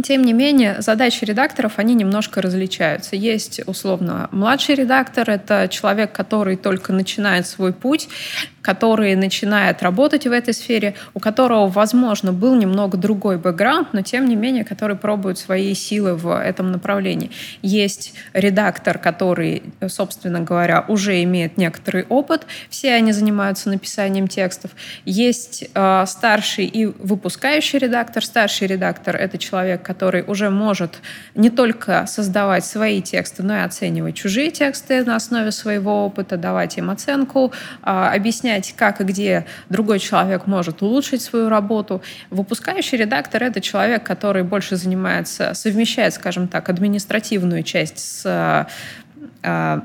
Тем 0.04 0.24
не 0.24 0.34
менее, 0.34 0.82
задачи 0.82 1.26
редакторов, 1.26 1.74
они 1.78 1.94
немножко 1.94 2.42
различаются. 2.42 3.16
Есть, 3.16 3.62
условно, 3.66 4.30
младший 4.32 4.76
редактор, 4.76 5.30
это 5.30 5.68
человек, 5.70 6.12
который 6.12 6.56
только 6.56 6.94
начинает 6.94 7.48
свой 7.48 7.74
путь, 7.74 8.08
который 8.70 9.16
начинает 9.16 9.82
работать 9.82 10.28
в 10.28 10.32
этой 10.32 10.54
сфере, 10.54 10.94
у 11.16 11.20
которого, 11.20 11.68
возможно, 11.68 12.32
был 12.32 12.54
немного 12.54 12.98
другой 12.98 13.40
бэкграунд, 13.40 13.94
но 13.94 14.04
тем 14.04 14.30
не 14.30 14.36
менее, 14.36 14.64
который 14.64 14.96
пробует 14.96 15.40
свои 15.40 15.74
силы 15.74 16.14
в 16.14 16.40
этом 16.40 16.72
направлении. 16.72 17.32
Есть 17.64 18.14
редактор, 18.34 19.00
который, 19.00 19.64
собственно 19.88 20.42
говоря, 20.42 20.86
уже 20.88 21.24
имеет 21.24 21.58
некоторый 21.58 22.06
опыт, 22.10 22.46
все 22.70 22.94
они 22.94 23.12
занимаются 23.12 23.70
написанием 23.70 24.28
текстов. 24.28 24.70
Есть 25.04 25.66
э, 25.74 26.06
старший 26.06 26.66
и 26.66 26.86
выпускающий 26.86 27.80
редактор. 27.80 28.24
Старший 28.24 28.68
редактор— 28.68 29.16
это 29.26 29.40
человек, 29.40 29.82
который 29.82 30.24
уже 30.28 30.52
может 30.52 31.00
не 31.34 31.50
только 31.50 32.06
создавать 32.06 32.66
свои 32.66 33.02
тексты, 33.02 33.42
но 33.42 33.56
и 33.56 33.62
оценивать 33.62 34.14
чужие 34.14 34.52
тексты 34.52 35.04
на 35.04 35.16
основе 35.16 35.52
своего 35.52 36.06
опыта, 36.06 36.38
давать 36.38 36.78
им 36.78 36.92
оценку, 36.92 37.52
э, 37.84 37.90
объяснять 38.20 38.59
объяснять, 38.60 38.74
как 38.76 39.02
и 39.02 39.04
где 39.04 39.46
другой 39.70 40.00
человек 40.00 40.48
может 40.48 40.82
улучшить 40.82 41.22
свою 41.22 41.50
работу. 41.50 42.02
Выпускающий 42.30 42.98
редактор— 42.98 43.44
это 43.50 43.62
человек, 43.62 44.04
который 44.04 44.44
больше 44.44 44.76
занимается, 44.76 45.54
совмещает, 45.54 46.14
скажем 46.14 46.48
так, 46.48 46.70
административную 46.70 47.64
часть 47.64 48.00
с 48.00 48.68
э, 49.44 49.82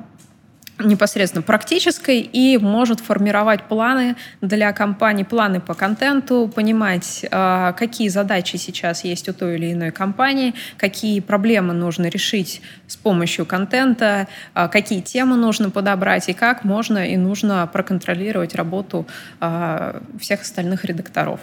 непосредственно 0.78 1.42
практической 1.42 2.20
и 2.20 2.58
может 2.58 3.00
формировать 3.00 3.64
планы 3.64 4.16
для 4.40 4.72
компании, 4.72 5.22
планы 5.22 5.60
по 5.60 5.74
контенту, 5.74 6.50
понимать, 6.52 7.24
а, 7.30 7.72
какие 7.72 8.08
задачи 8.08 8.56
сейчас 8.56 9.04
есть 9.04 9.28
у 9.28 9.32
той 9.32 9.56
или 9.56 9.72
иной 9.72 9.92
компании, 9.92 10.54
какие 10.76 11.20
проблемы 11.20 11.74
нужно 11.74 12.06
решить 12.06 12.60
с 12.86 12.96
помощью 12.96 13.46
контента, 13.46 14.26
а, 14.52 14.68
какие 14.68 15.00
темы 15.00 15.36
нужно 15.36 15.70
подобрать 15.70 16.28
и 16.28 16.32
как 16.32 16.64
можно 16.64 17.06
и 17.06 17.16
нужно 17.16 17.68
проконтролировать 17.72 18.54
работу 18.54 19.06
а, 19.40 20.02
всех 20.18 20.42
остальных 20.42 20.84
редакторов. 20.84 21.40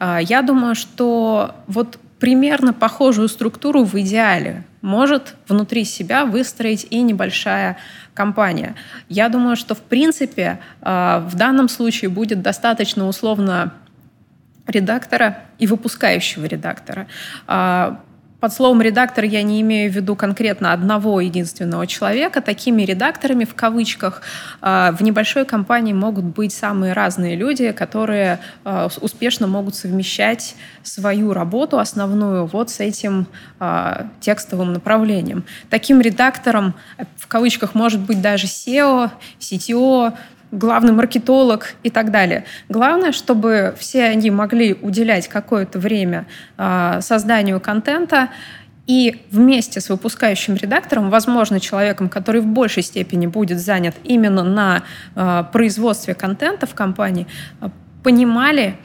Я 0.00 0.42
думаю, 0.42 0.74
что 0.74 1.54
вот 1.68 1.98
примерно 2.18 2.72
похожую 2.72 3.28
структуру 3.28 3.84
в 3.84 3.98
идеале 4.00 4.64
может 4.82 5.34
внутри 5.48 5.84
себя 5.84 6.24
выстроить 6.24 6.86
и 6.90 7.00
небольшая 7.02 7.76
компания. 8.14 8.74
Я 9.08 9.28
думаю, 9.28 9.56
что 9.56 9.74
в 9.74 9.82
принципе 9.82 10.60
э, 10.80 11.26
в 11.28 11.34
данном 11.34 11.68
случае 11.68 12.08
будет 12.08 12.42
достаточно 12.42 13.06
условно 13.06 13.74
редактора 14.66 15.40
и 15.58 15.66
выпускающего 15.66 16.46
редактора. 16.46 17.06
Под 18.44 18.52
словом 18.52 18.82
«редактор» 18.82 19.24
я 19.24 19.42
не 19.42 19.62
имею 19.62 19.90
в 19.90 19.94
виду 19.94 20.16
конкретно 20.16 20.74
одного 20.74 21.18
единственного 21.18 21.86
человека. 21.86 22.42
Такими 22.42 22.82
редакторами, 22.82 23.46
в 23.46 23.54
кавычках, 23.54 24.20
а, 24.60 24.92
в 24.92 25.00
небольшой 25.00 25.46
компании 25.46 25.94
могут 25.94 26.26
быть 26.26 26.52
самые 26.52 26.92
разные 26.92 27.36
люди, 27.36 27.72
которые 27.72 28.40
а, 28.62 28.90
успешно 29.00 29.46
могут 29.46 29.76
совмещать 29.76 30.56
свою 30.82 31.32
работу 31.32 31.78
основную 31.78 32.44
вот 32.44 32.68
с 32.68 32.80
этим 32.80 33.28
а, 33.60 34.08
текстовым 34.20 34.74
направлением. 34.74 35.44
Таким 35.70 36.02
редактором, 36.02 36.74
в 37.16 37.26
кавычках, 37.26 37.74
может 37.74 38.00
быть 38.00 38.20
даже 38.20 38.46
SEO, 38.46 39.10
CTO, 39.40 40.12
главный 40.54 40.92
маркетолог 40.92 41.74
и 41.82 41.90
так 41.90 42.10
далее. 42.10 42.44
Главное, 42.68 43.12
чтобы 43.12 43.74
все 43.78 44.04
они 44.04 44.30
могли 44.30 44.74
уделять 44.80 45.28
какое-то 45.28 45.78
время 45.78 46.26
э, 46.56 47.00
созданию 47.00 47.60
контента 47.60 48.30
и 48.86 49.22
вместе 49.30 49.80
с 49.80 49.88
выпускающим 49.88 50.54
редактором, 50.56 51.10
возможно, 51.10 51.58
человеком, 51.58 52.08
который 52.08 52.40
в 52.40 52.46
большей 52.46 52.82
степени 52.82 53.26
будет 53.26 53.58
занят 53.58 53.94
именно 54.04 54.44
на 54.44 54.82
э, 55.14 55.44
производстве 55.52 56.14
контента 56.14 56.66
в 56.66 56.74
компании, 56.74 57.26
э, 57.60 57.68
понимали, 58.02 58.76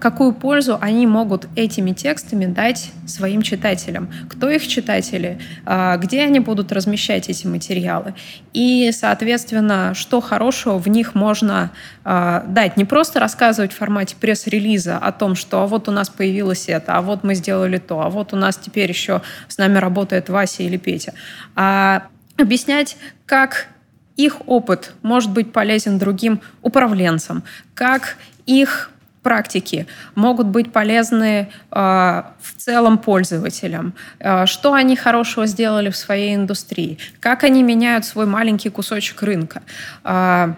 какую 0.00 0.32
пользу 0.32 0.78
они 0.80 1.06
могут 1.06 1.46
этими 1.56 1.92
текстами 1.92 2.46
дать 2.46 2.90
своим 3.06 3.42
читателям, 3.42 4.10
кто 4.28 4.50
их 4.50 4.66
читатели, 4.66 5.38
э, 5.64 5.98
где 5.98 6.22
они 6.22 6.40
будут 6.40 6.72
размещать 6.72 7.28
эти 7.28 7.46
материалы. 7.46 8.14
И, 8.52 8.90
соответственно, 8.92 9.94
что 9.94 10.20
хорошего 10.20 10.78
в 10.78 10.88
них 10.88 11.14
можно 11.14 11.70
э, 12.04 12.42
дать. 12.46 12.76
Не 12.76 12.84
просто 12.84 13.20
рассказывать 13.20 13.72
в 13.72 13.76
формате 13.76 14.16
пресс-релиза 14.18 14.98
о 14.98 15.12
том, 15.12 15.34
что 15.34 15.62
а 15.62 15.66
вот 15.66 15.88
у 15.88 15.92
нас 15.92 16.08
появилось 16.08 16.68
это, 16.68 16.96
а 16.96 17.02
вот 17.02 17.22
мы 17.22 17.34
сделали 17.34 17.78
то, 17.78 18.00
а 18.00 18.10
вот 18.10 18.32
у 18.32 18.36
нас 18.36 18.56
теперь 18.56 18.88
еще 18.88 19.22
с 19.48 19.58
нами 19.58 19.78
работает 19.78 20.28
Вася 20.28 20.62
или 20.62 20.76
Петя, 20.76 21.14
а 21.54 22.04
объяснять, 22.36 22.96
как 23.26 23.68
их 24.16 24.36
опыт 24.46 24.92
может 25.02 25.30
быть 25.30 25.52
полезен 25.52 25.98
другим 25.98 26.40
управленцам, 26.62 27.44
как 27.74 28.16
их 28.46 28.90
практики 29.22 29.86
могут 30.14 30.46
быть 30.46 30.72
полезны 30.72 31.48
э, 31.70 31.74
в 31.74 32.56
целом 32.56 32.98
пользователям, 32.98 33.94
э, 34.18 34.46
что 34.46 34.72
они 34.72 34.96
хорошего 34.96 35.46
сделали 35.46 35.90
в 35.90 35.96
своей 35.96 36.34
индустрии, 36.34 36.98
как 37.20 37.44
они 37.44 37.62
меняют 37.62 38.04
свой 38.04 38.26
маленький 38.26 38.70
кусочек 38.70 39.22
рынка. 39.22 39.62
Э, 40.04 40.54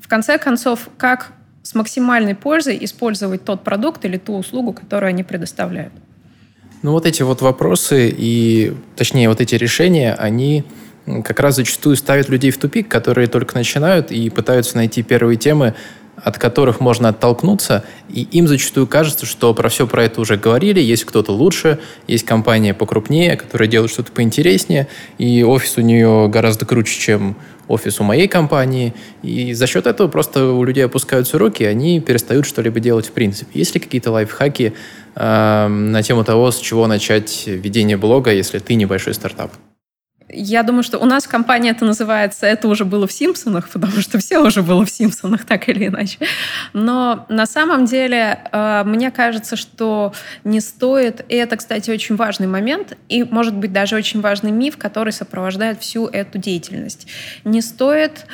в 0.00 0.08
конце 0.08 0.38
концов, 0.38 0.88
как 0.98 1.32
с 1.62 1.74
максимальной 1.74 2.34
пользой 2.34 2.78
использовать 2.80 3.44
тот 3.44 3.62
продукт 3.62 4.04
или 4.04 4.16
ту 4.16 4.36
услугу, 4.36 4.72
которую 4.72 5.10
они 5.10 5.22
предоставляют. 5.22 5.92
Ну 6.82 6.92
вот 6.92 7.06
эти 7.06 7.22
вот 7.22 7.42
вопросы 7.42 8.12
и, 8.16 8.74
точнее, 8.96 9.28
вот 9.28 9.40
эти 9.40 9.54
решения, 9.54 10.14
они 10.14 10.64
как 11.24 11.40
раз 11.40 11.56
зачастую 11.56 11.96
ставят 11.96 12.28
людей 12.28 12.50
в 12.50 12.58
тупик, 12.58 12.88
которые 12.88 13.26
только 13.26 13.56
начинают 13.56 14.10
и 14.10 14.30
пытаются 14.30 14.76
найти 14.76 15.02
первые 15.02 15.36
темы, 15.36 15.74
от 16.22 16.38
которых 16.38 16.80
можно 16.80 17.10
оттолкнуться, 17.10 17.84
и 18.08 18.22
им 18.22 18.48
зачастую 18.48 18.86
кажется, 18.86 19.26
что 19.26 19.54
про 19.54 19.68
все 19.68 19.86
про 19.86 20.04
это 20.04 20.20
уже 20.20 20.36
говорили, 20.36 20.80
есть 20.80 21.04
кто-то 21.04 21.32
лучше, 21.32 21.78
есть 22.06 22.24
компания 22.24 22.74
покрупнее, 22.74 23.36
которая 23.36 23.68
делает 23.68 23.90
что-то 23.90 24.12
поинтереснее, 24.12 24.88
и 25.18 25.42
офис 25.42 25.76
у 25.76 25.80
нее 25.80 26.28
гораздо 26.28 26.66
круче, 26.66 26.98
чем 26.98 27.36
офис 27.68 28.00
у 28.00 28.04
моей 28.04 28.26
компании, 28.26 28.94
и 29.22 29.54
за 29.54 29.66
счет 29.66 29.86
этого 29.86 30.08
просто 30.08 30.52
у 30.52 30.64
людей 30.64 30.84
опускаются 30.84 31.38
руки, 31.38 31.62
и 31.62 31.66
они 31.66 32.00
перестают 32.00 32.46
что-либо 32.46 32.80
делать 32.80 33.06
в 33.06 33.12
принципе. 33.12 33.58
Есть 33.58 33.74
ли 33.74 33.80
какие-то 33.80 34.10
лайфхаки 34.10 34.74
э, 35.14 35.66
на 35.68 36.02
тему 36.02 36.24
того, 36.24 36.50
с 36.50 36.58
чего 36.58 36.86
начать 36.86 37.44
ведение 37.46 37.96
блога, 37.96 38.32
если 38.32 38.58
ты 38.58 38.74
небольшой 38.74 39.14
стартап? 39.14 39.52
Я 40.32 40.62
думаю, 40.62 40.82
что 40.82 40.98
у 40.98 41.04
нас 41.04 41.26
компания 41.26 41.70
это 41.70 41.84
называется 41.84 42.46
«Это 42.46 42.68
уже 42.68 42.84
было 42.84 43.06
в 43.06 43.12
Симпсонах», 43.12 43.68
потому 43.68 44.00
что 44.00 44.18
все 44.18 44.38
уже 44.38 44.62
было 44.62 44.84
в 44.84 44.90
Симпсонах, 44.90 45.44
так 45.44 45.68
или 45.68 45.86
иначе. 45.86 46.18
Но 46.72 47.26
на 47.28 47.46
самом 47.46 47.84
деле 47.84 48.40
э, 48.52 48.82
мне 48.84 49.10
кажется, 49.10 49.56
что 49.56 50.12
не 50.44 50.60
стоит, 50.60 51.24
и 51.28 51.34
это, 51.34 51.56
кстати, 51.56 51.90
очень 51.90 52.16
важный 52.16 52.46
момент, 52.46 52.96
и, 53.08 53.24
может 53.24 53.54
быть, 53.54 53.72
даже 53.72 53.96
очень 53.96 54.20
важный 54.20 54.52
миф, 54.52 54.76
который 54.76 55.12
сопровождает 55.12 55.80
всю 55.80 56.06
эту 56.06 56.38
деятельность. 56.38 57.06
Не 57.44 57.60
стоит 57.60 58.26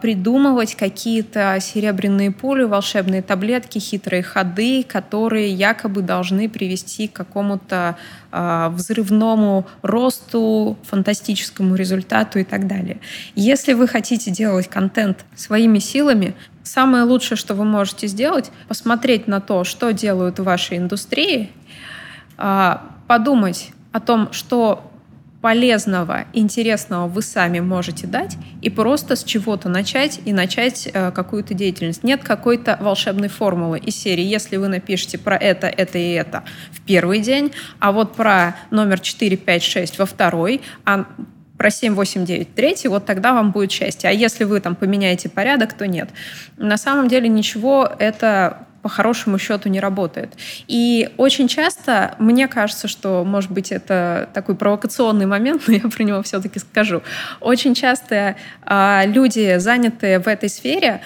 придумывать 0.00 0.76
какие-то 0.76 1.58
серебряные 1.60 2.30
пули, 2.30 2.62
волшебные 2.62 3.20
таблетки, 3.20 3.78
хитрые 3.78 4.22
ходы, 4.22 4.82
которые 4.82 5.50
якобы 5.50 6.00
должны 6.00 6.48
привести 6.48 7.06
к 7.06 7.12
какому-то 7.12 7.96
а, 8.30 8.70
взрывному 8.70 9.66
росту, 9.82 10.78
фантастическому 10.84 11.74
результату 11.74 12.38
и 12.38 12.44
так 12.44 12.66
далее. 12.66 12.98
Если 13.34 13.74
вы 13.74 13.86
хотите 13.88 14.30
делать 14.30 14.68
контент 14.68 15.26
своими 15.36 15.80
силами, 15.80 16.34
самое 16.62 17.04
лучшее, 17.04 17.36
что 17.36 17.54
вы 17.54 17.64
можете 17.64 18.06
сделать, 18.06 18.50
посмотреть 18.68 19.28
на 19.28 19.42
то, 19.42 19.64
что 19.64 19.90
делают 19.90 20.38
в 20.38 20.44
вашей 20.44 20.78
индустрии, 20.78 21.50
а, 22.38 22.82
подумать 23.06 23.72
о 23.92 24.00
том, 24.00 24.32
что 24.32 24.91
полезного, 25.42 26.24
интересного 26.32 27.08
вы 27.08 27.20
сами 27.20 27.58
можете 27.58 28.06
дать 28.06 28.38
и 28.62 28.70
просто 28.70 29.16
с 29.16 29.24
чего-то 29.24 29.68
начать 29.68 30.20
и 30.24 30.32
начать 30.32 30.88
э, 30.90 31.10
какую-то 31.10 31.52
деятельность. 31.52 32.04
Нет 32.04 32.22
какой-то 32.22 32.78
волшебной 32.80 33.28
формулы 33.28 33.80
из 33.80 33.96
серии, 33.96 34.24
если 34.24 34.56
вы 34.56 34.68
напишете 34.68 35.18
про 35.18 35.36
это, 35.36 35.66
это 35.66 35.98
и 35.98 36.12
это 36.12 36.44
в 36.70 36.80
первый 36.82 37.18
день, 37.20 37.52
а 37.80 37.90
вот 37.90 38.14
про 38.14 38.56
номер 38.70 39.00
4, 39.00 39.36
5, 39.36 39.62
6 39.62 39.98
во 39.98 40.06
второй, 40.06 40.62
а 40.84 41.06
про 41.58 41.70
7, 41.70 41.94
8, 41.94 42.24
9 42.24 42.54
третий, 42.54 42.88
вот 42.88 43.04
тогда 43.04 43.34
вам 43.34 43.50
будет 43.50 43.72
счастье. 43.72 44.08
А 44.08 44.12
если 44.12 44.44
вы 44.44 44.60
там 44.60 44.76
поменяете 44.76 45.28
порядок, 45.28 45.74
то 45.74 45.86
нет. 45.86 46.10
На 46.56 46.76
самом 46.76 47.08
деле 47.08 47.28
ничего 47.28 47.90
это 47.98 48.66
по 48.82 48.88
хорошему 48.88 49.38
счету 49.38 49.68
не 49.68 49.80
работает. 49.80 50.34
И 50.66 51.10
очень 51.16 51.48
часто, 51.48 52.16
мне 52.18 52.48
кажется, 52.48 52.88
что, 52.88 53.24
может 53.24 53.50
быть, 53.50 53.70
это 53.70 54.28
такой 54.34 54.56
провокационный 54.56 55.26
момент, 55.26 55.62
но 55.66 55.74
я 55.74 55.88
про 55.88 56.02
него 56.02 56.22
все-таки 56.22 56.58
скажу. 56.58 57.02
Очень 57.40 57.74
часто 57.74 58.36
э, 58.66 59.02
люди, 59.06 59.58
занятые 59.58 60.18
в 60.18 60.26
этой 60.26 60.48
сфере, 60.48 61.00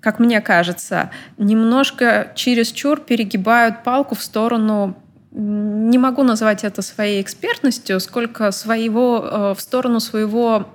как 0.00 0.18
мне 0.18 0.40
кажется, 0.40 1.10
немножко 1.36 2.32
чересчур 2.34 3.00
перегибают 3.00 3.82
палку 3.82 4.14
в 4.14 4.22
сторону 4.22 4.96
не 5.30 5.98
могу 5.98 6.22
назвать 6.22 6.64
это 6.64 6.82
своей 6.82 7.20
экспертностью, 7.20 8.00
сколько 8.00 8.50
своего, 8.50 9.20
э, 9.22 9.54
в 9.54 9.60
сторону 9.60 10.00
своего 10.00 10.66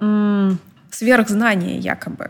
сверхзнания 0.92 1.80
якобы. 1.80 2.30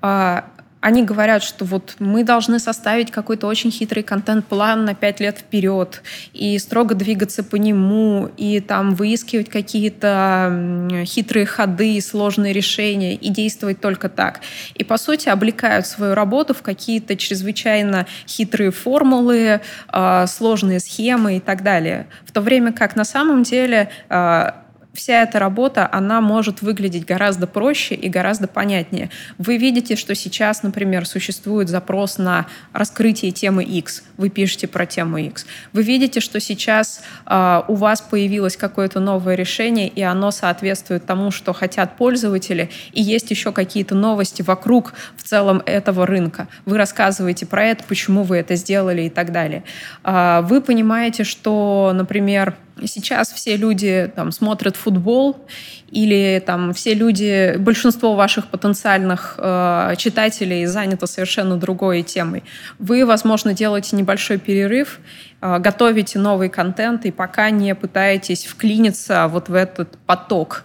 А, 0.00 0.44
они 0.82 1.04
говорят, 1.04 1.44
что 1.44 1.64
вот 1.64 1.94
мы 2.00 2.24
должны 2.24 2.58
составить 2.58 3.12
какой-то 3.12 3.46
очень 3.46 3.70
хитрый 3.70 4.02
контент-план 4.02 4.84
на 4.84 4.96
пять 4.96 5.20
лет 5.20 5.38
вперед 5.38 6.02
и 6.32 6.58
строго 6.58 6.96
двигаться 6.96 7.44
по 7.44 7.54
нему, 7.54 8.28
и 8.36 8.58
там 8.58 8.96
выискивать 8.96 9.48
какие-то 9.48 10.90
хитрые 11.06 11.46
ходы, 11.46 12.00
сложные 12.00 12.52
решения 12.52 13.14
и 13.14 13.28
действовать 13.28 13.80
только 13.80 14.08
так. 14.08 14.40
И, 14.74 14.82
по 14.82 14.96
сути, 14.96 15.28
облекают 15.28 15.86
свою 15.86 16.14
работу 16.14 16.52
в 16.52 16.62
какие-то 16.62 17.16
чрезвычайно 17.16 18.06
хитрые 18.26 18.72
формулы, 18.72 19.60
а, 19.86 20.26
сложные 20.26 20.80
схемы 20.80 21.36
и 21.36 21.40
так 21.40 21.62
далее. 21.62 22.08
В 22.26 22.32
то 22.32 22.40
время 22.40 22.72
как 22.72 22.96
на 22.96 23.04
самом 23.04 23.44
деле 23.44 23.88
а, 24.08 24.61
вся 24.94 25.22
эта 25.22 25.38
работа, 25.38 25.88
она 25.90 26.20
может 26.20 26.62
выглядеть 26.62 27.06
гораздо 27.06 27.46
проще 27.46 27.94
и 27.94 28.08
гораздо 28.08 28.46
понятнее. 28.46 29.10
Вы 29.38 29.56
видите, 29.56 29.96
что 29.96 30.14
сейчас, 30.14 30.62
например, 30.62 31.06
существует 31.06 31.68
запрос 31.68 32.18
на 32.18 32.46
раскрытие 32.72 33.32
темы 33.32 33.64
X. 33.64 34.04
Вы 34.16 34.28
пишете 34.28 34.68
про 34.68 34.86
тему 34.86 35.18
X. 35.18 35.46
Вы 35.72 35.82
видите, 35.82 36.20
что 36.20 36.40
сейчас 36.40 37.02
э, 37.26 37.62
у 37.68 37.74
вас 37.74 38.00
появилось 38.00 38.56
какое-то 38.56 39.00
новое 39.00 39.34
решение, 39.34 39.88
и 39.88 40.02
оно 40.02 40.30
соответствует 40.30 41.06
тому, 41.06 41.30
что 41.30 41.52
хотят 41.52 41.96
пользователи, 41.96 42.70
и 42.92 43.02
есть 43.02 43.30
еще 43.30 43.52
какие-то 43.52 43.94
новости 43.94 44.42
вокруг 44.42 44.92
в 45.16 45.22
целом 45.22 45.62
этого 45.64 46.06
рынка. 46.06 46.48
Вы 46.66 46.76
рассказываете 46.76 47.46
про 47.46 47.64
это, 47.64 47.84
почему 47.84 48.22
вы 48.24 48.36
это 48.36 48.56
сделали 48.56 49.02
и 49.02 49.10
так 49.10 49.32
далее. 49.32 49.64
Э, 50.04 50.40
вы 50.42 50.60
понимаете, 50.60 51.24
что, 51.24 51.92
например, 51.94 52.54
сейчас 52.86 53.32
все 53.32 53.56
люди 53.56 54.10
там 54.14 54.32
смотрят 54.32 54.76
футбол 54.76 55.36
или 55.90 56.42
там 56.44 56.72
все 56.72 56.94
люди, 56.94 57.56
большинство 57.58 58.14
ваших 58.14 58.46
потенциальных 58.46 59.34
э, 59.38 59.94
читателей 59.98 60.64
занято 60.66 61.06
совершенно 61.06 61.56
другой 61.56 62.02
темой. 62.02 62.44
Вы, 62.78 63.04
возможно, 63.04 63.52
делаете 63.52 63.96
небольшой 63.96 64.38
перерыв, 64.38 65.00
э, 65.40 65.58
готовите 65.58 66.18
новый 66.18 66.48
контент 66.48 67.04
и 67.04 67.10
пока 67.10 67.50
не 67.50 67.74
пытаетесь 67.74 68.46
вклиниться 68.46 69.28
вот 69.28 69.48
в 69.48 69.54
этот 69.54 69.98
поток 70.06 70.64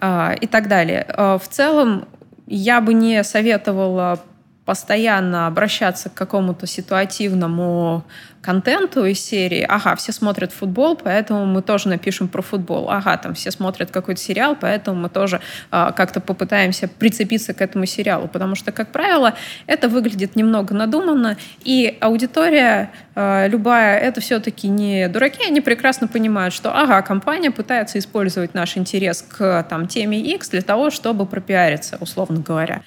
э, 0.00 0.36
и 0.40 0.46
так 0.46 0.68
далее. 0.68 1.06
Э, 1.08 1.38
в 1.42 1.48
целом 1.48 2.06
я 2.46 2.80
бы 2.80 2.92
не 2.92 3.24
советовала 3.24 4.20
постоянно 4.64 5.46
обращаться 5.48 6.08
к 6.08 6.14
какому-то 6.14 6.66
ситуативному 6.66 8.04
контенту 8.42 9.04
из 9.04 9.20
серии, 9.20 9.64
ага, 9.68 9.94
все 9.96 10.12
смотрят 10.12 10.52
футбол, 10.52 10.96
поэтому 10.96 11.46
мы 11.46 11.62
тоже 11.62 11.88
напишем 11.88 12.28
про 12.28 12.42
футбол, 12.42 12.90
ага, 12.90 13.16
там 13.16 13.34
все 13.34 13.50
смотрят 13.52 13.90
какой-то 13.90 14.20
сериал, 14.20 14.56
поэтому 14.60 15.00
мы 15.00 15.08
тоже 15.08 15.40
э, 15.70 15.92
как-то 15.96 16.20
попытаемся 16.20 16.88
прицепиться 16.88 17.54
к 17.54 17.60
этому 17.60 17.86
сериалу, 17.86 18.26
потому 18.26 18.56
что, 18.56 18.72
как 18.72 18.90
правило, 18.90 19.34
это 19.66 19.88
выглядит 19.88 20.34
немного 20.34 20.74
надуманно, 20.74 21.36
и 21.62 21.96
аудитория 22.00 22.90
э, 23.14 23.48
любая, 23.48 23.98
это 23.98 24.20
все-таки 24.20 24.66
не 24.66 25.08
дураки, 25.08 25.46
они 25.46 25.60
прекрасно 25.60 26.08
понимают, 26.08 26.52
что, 26.52 26.76
ага, 26.76 27.00
компания 27.02 27.52
пытается 27.52 27.98
использовать 27.98 28.54
наш 28.54 28.76
интерес 28.76 29.22
к 29.22 29.64
там, 29.70 29.86
теме 29.86 30.20
X 30.20 30.50
для 30.50 30.62
того, 30.62 30.90
чтобы 30.90 31.26
пропиариться, 31.26 31.96
условно 32.00 32.40
говоря 32.40 32.82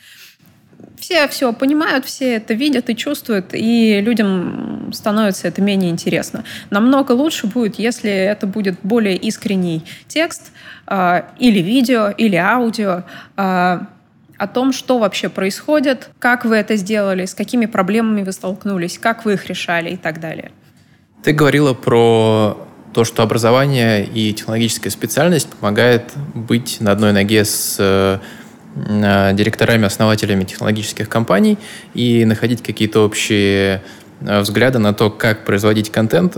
все 1.00 1.27
все 1.27 1.54
понимают, 1.54 2.06
все 2.06 2.36
это 2.36 2.54
видят 2.54 2.89
и 2.89 2.95
чувствуют, 2.95 3.54
и 3.54 4.02
людям 4.02 4.91
становится 4.93 5.48
это 5.48 5.62
менее 5.62 5.91
интересно. 5.91 6.43
Намного 6.69 7.12
лучше 7.12 7.48
будет, 7.48 7.80
если 7.80 8.12
это 8.12 8.48
будет 8.48 8.76
более 8.84 9.15
искренний 9.15 9.84
текст 10.08 10.52
э, 10.88 11.24
или 11.39 11.60
видео, 11.60 12.10
или 12.10 12.36
аудио, 12.36 13.04
э, 13.38 13.80
о 14.38 14.48
том, 14.48 14.74
что 14.74 15.00
вообще 15.00 15.30
происходит, 15.30 16.10
как 16.19 16.45
вы 16.45 16.58
это 16.58 16.76
сделали, 16.76 17.26
с 17.26 17.34
какими 17.34 17.65
проблемами 17.67 18.24
вы 18.24 18.32
столкнулись, 18.32 19.00
как 19.00 19.26
вы 19.26 19.34
их 19.34 19.48
решали 19.48 19.91
и 19.91 19.98
так 19.98 20.19
далее. 20.19 20.52
Ты 21.24 21.32
говорила 21.32 21.74
про 21.74 22.58
то, 22.93 23.04
что 23.04 23.24
образование 23.24 24.06
и 24.06 24.34
технологическая 24.34 24.89
специальность 24.89 25.50
помогает 25.50 26.13
быть 26.34 26.78
на 26.80 26.91
одной 26.91 27.13
ноге 27.13 27.43
с 27.43 27.78
э, 27.80 28.19
директорами, 28.76 29.86
основателями 29.86 30.44
технологических 30.44 31.08
компаний 31.08 31.58
и 31.94 32.26
находить 32.26 32.62
какие-то 32.62 33.06
общие 33.06 33.82
э, 34.20 34.40
взгляды 34.42 34.80
на 34.80 34.94
то, 34.94 35.10
как 35.10 35.46
производить 35.46 35.92
контент. 35.92 36.38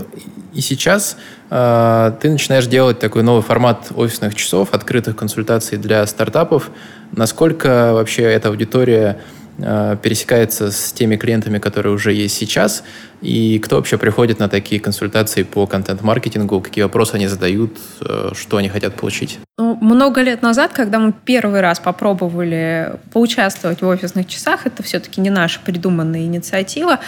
И 0.54 0.60
сейчас 0.60 1.16
э, 1.50 2.12
ты 2.20 2.30
начинаешь 2.30 2.66
делать 2.66 3.00
такой 3.00 3.24
новый 3.24 3.42
формат 3.42 3.88
офисных 3.94 4.36
часов, 4.36 4.72
открытых 4.72 5.16
консультаций 5.16 5.78
для 5.78 6.06
стартапов. 6.06 6.70
Насколько 7.10 7.90
вообще 7.92 8.22
эта 8.22 8.48
аудитория 8.50 9.18
Э, 9.18 9.37
пересекается 9.58 10.70
с 10.70 10.92
теми 10.92 11.16
клиентами, 11.16 11.58
которые 11.58 11.92
уже 11.92 12.12
есть 12.12 12.36
сейчас, 12.36 12.84
и 13.20 13.58
кто 13.58 13.76
вообще 13.76 13.98
приходит 13.98 14.38
на 14.38 14.48
такие 14.48 14.80
консультации 14.80 15.42
по 15.42 15.66
контент-маркетингу, 15.66 16.60
какие 16.60 16.84
вопросы 16.84 17.16
они 17.16 17.26
задают, 17.26 17.76
э, 18.00 18.30
что 18.34 18.58
они 18.58 18.68
хотят 18.68 18.94
получить? 18.94 19.40
Ну, 19.58 19.76
много 19.80 20.22
лет 20.22 20.42
назад, 20.42 20.72
когда 20.72 21.00
мы 21.00 21.12
первый 21.24 21.60
раз 21.60 21.80
попробовали 21.80 22.92
поучаствовать 23.12 23.82
в 23.82 23.86
офисных 23.86 24.28
часах, 24.28 24.66
это 24.66 24.82
все-таки 24.84 25.20
не 25.20 25.30
наша 25.30 25.58
придуманная 25.64 26.20
инициатива, 26.20 27.00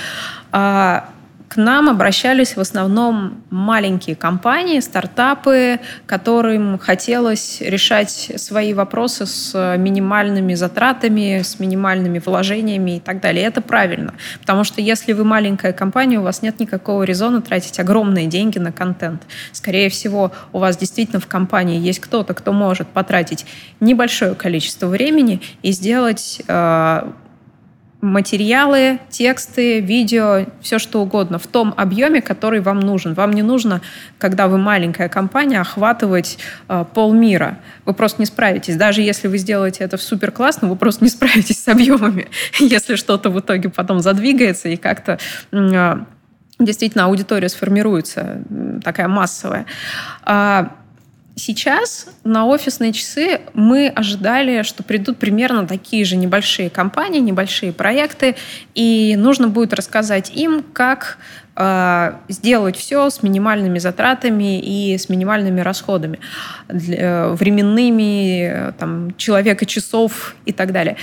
а 0.50 1.08
к 1.50 1.56
нам 1.56 1.88
обращались 1.88 2.54
в 2.54 2.60
основном 2.60 3.42
маленькие 3.50 4.14
компании, 4.14 4.78
стартапы, 4.78 5.80
которым 6.06 6.78
хотелось 6.78 7.60
решать 7.60 8.30
свои 8.36 8.72
вопросы 8.72 9.26
с 9.26 9.76
минимальными 9.76 10.54
затратами, 10.54 11.42
с 11.42 11.58
минимальными 11.58 12.20
вложениями 12.20 12.98
и 12.98 13.00
так 13.00 13.20
далее. 13.20 13.44
Это 13.44 13.62
правильно, 13.62 14.14
потому 14.38 14.62
что 14.62 14.80
если 14.80 15.12
вы 15.12 15.24
маленькая 15.24 15.72
компания, 15.72 16.20
у 16.20 16.22
вас 16.22 16.40
нет 16.42 16.60
никакого 16.60 17.02
резона 17.02 17.42
тратить 17.42 17.80
огромные 17.80 18.28
деньги 18.28 18.60
на 18.60 18.70
контент. 18.70 19.22
Скорее 19.50 19.90
всего, 19.90 20.30
у 20.52 20.60
вас 20.60 20.76
действительно 20.76 21.18
в 21.18 21.26
компании 21.26 21.80
есть 21.80 21.98
кто-то, 21.98 22.32
кто 22.32 22.52
может 22.52 22.86
потратить 22.86 23.44
небольшое 23.80 24.36
количество 24.36 24.86
времени 24.86 25.42
и 25.62 25.72
сделать 25.72 26.42
э, 26.46 27.10
материалы, 28.00 28.98
тексты, 29.10 29.80
видео, 29.80 30.46
все 30.60 30.78
что 30.78 31.02
угодно 31.02 31.38
в 31.38 31.46
том 31.46 31.74
объеме, 31.76 32.22
который 32.22 32.60
вам 32.60 32.80
нужен. 32.80 33.14
Вам 33.14 33.32
не 33.32 33.42
нужно, 33.42 33.82
когда 34.18 34.48
вы 34.48 34.58
маленькая 34.58 35.08
компания, 35.08 35.60
охватывать 35.60 36.38
э, 36.68 36.84
полмира. 36.94 37.58
Вы 37.84 37.92
просто 37.92 38.22
не 38.22 38.26
справитесь. 38.26 38.76
Даже 38.76 39.02
если 39.02 39.28
вы 39.28 39.38
сделаете 39.38 39.84
это 39.84 39.98
супер 39.98 40.30
классно, 40.30 40.68
вы 40.68 40.76
просто 40.76 41.04
не 41.04 41.10
справитесь 41.10 41.62
с 41.62 41.68
объемами, 41.68 42.28
если 42.58 42.96
что-то 42.96 43.30
в 43.30 43.38
итоге 43.40 43.68
потом 43.68 44.00
задвигается 44.00 44.68
и 44.68 44.76
как-то 44.76 45.18
э, 45.52 45.96
действительно 46.58 47.04
аудитория 47.04 47.48
сформируется 47.48 48.42
такая 48.82 49.08
массовая. 49.08 49.66
А, 50.22 50.72
Сейчас 51.40 52.06
на 52.22 52.44
офисные 52.44 52.92
часы 52.92 53.40
мы 53.54 53.88
ожидали, 53.88 54.62
что 54.62 54.82
придут 54.82 55.16
примерно 55.16 55.66
такие 55.66 56.04
же 56.04 56.16
небольшие 56.16 56.68
компании, 56.68 57.18
небольшие 57.18 57.72
проекты, 57.72 58.36
и 58.74 59.14
нужно 59.16 59.48
будет 59.48 59.72
рассказать 59.72 60.30
им, 60.34 60.62
как 60.74 61.16
э, 61.56 62.12
сделать 62.28 62.76
все 62.76 63.08
с 63.08 63.22
минимальными 63.22 63.78
затратами 63.78 64.60
и 64.60 64.98
с 64.98 65.08
минимальными 65.08 65.62
расходами 65.62 66.20
для, 66.68 66.96
э, 66.98 67.32
временными, 67.32 68.42
э, 68.42 68.72
там, 68.78 69.16
человека 69.16 69.64
часов 69.64 70.36
и 70.44 70.52
так 70.52 70.72
далее 70.72 70.98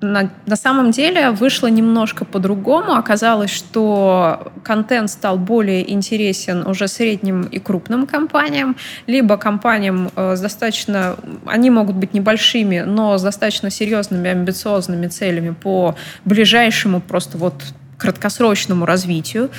на, 0.00 0.30
на 0.46 0.56
самом 0.56 0.92
деле 0.92 1.30
вышло 1.30 1.66
немножко 1.66 2.24
по-другому. 2.24 2.92
Оказалось, 2.92 3.50
что 3.50 4.52
контент 4.62 5.10
стал 5.10 5.38
более 5.38 5.90
интересен 5.90 6.66
уже 6.66 6.86
средним 6.86 7.42
и 7.42 7.58
крупным 7.58 8.06
компаниям, 8.06 8.76
либо 9.06 9.36
компаниям 9.36 10.10
э, 10.14 10.36
с 10.36 10.40
достаточно... 10.40 11.16
Они 11.46 11.70
могут 11.70 11.96
быть 11.96 12.14
небольшими, 12.14 12.80
но 12.80 13.18
с 13.18 13.22
достаточно 13.22 13.70
серьезными, 13.70 14.30
амбициозными 14.30 15.08
целями 15.08 15.50
по 15.50 15.96
ближайшему 16.24 17.00
просто 17.00 17.36
вот 17.38 17.54
краткосрочному 17.98 18.86
развитию. 18.86 19.50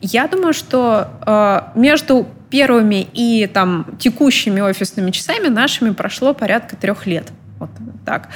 Я 0.00 0.26
думаю, 0.26 0.54
что 0.54 1.08
э, 1.26 1.78
между 1.78 2.26
первыми 2.48 3.06
и 3.12 3.46
там 3.46 3.86
текущими 3.98 4.60
офисными 4.60 5.10
часами 5.10 5.48
нашими 5.48 5.90
прошло 5.90 6.32
порядка 6.32 6.76
трех 6.76 7.06
лет. 7.06 7.26
Вот 7.58 7.70
так. 8.04 8.28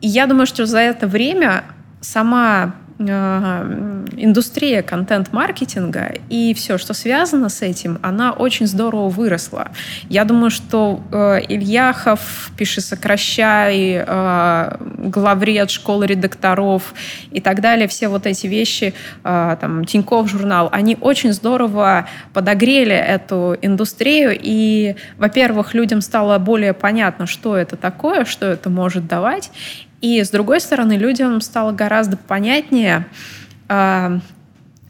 И 0.00 0.08
я 0.08 0.26
думаю, 0.26 0.46
что 0.46 0.66
за 0.66 0.78
это 0.78 1.06
время 1.06 1.64
сама 2.00 2.74
индустрия 2.98 4.82
контент-маркетинга 4.82 6.14
и 6.30 6.54
все, 6.54 6.78
что 6.78 6.94
связано 6.94 7.50
с 7.50 7.60
этим, 7.60 7.98
она 8.00 8.32
очень 8.32 8.66
здорово 8.66 9.10
выросла. 9.10 9.68
Я 10.08 10.24
думаю, 10.24 10.50
что 10.50 11.02
э, 11.12 11.40
Ильяхов, 11.46 12.50
пиши 12.56 12.80
сокращай, 12.80 14.02
э, 14.06 14.76
главред 15.10 15.70
школы 15.70 16.06
редакторов 16.06 16.94
и 17.30 17.40
так 17.40 17.60
далее, 17.60 17.86
все 17.86 18.08
вот 18.08 18.26
эти 18.26 18.46
вещи, 18.46 18.94
э, 19.24 19.56
там, 19.60 19.84
Тиньков 19.84 20.30
журнал, 20.30 20.70
они 20.72 20.96
очень 20.98 21.34
здорово 21.34 22.08
подогрели 22.32 22.96
эту 22.96 23.58
индустрию, 23.60 24.38
и, 24.40 24.96
во-первых, 25.18 25.74
людям 25.74 26.00
стало 26.00 26.38
более 26.38 26.72
понятно, 26.72 27.26
что 27.26 27.56
это 27.56 27.76
такое, 27.76 28.24
что 28.24 28.46
это 28.46 28.70
может 28.70 29.06
давать, 29.06 29.50
и 30.06 30.22
с 30.22 30.30
другой 30.30 30.60
стороны, 30.60 30.92
людям 30.92 31.40
стало 31.40 31.72
гораздо 31.72 32.16
понятнее, 32.16 33.06
а, 33.68 34.20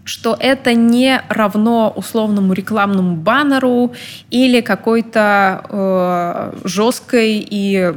что 0.05 0.37
это 0.39 0.75
не 0.75 1.23
равно 1.29 1.93
условному 1.97 2.53
рекламному 2.53 3.17
баннеру 3.17 3.95
или 4.31 4.61
какой-то 4.61 5.65
э, 5.69 6.53
жесткой 6.65 7.45
и 7.51 7.93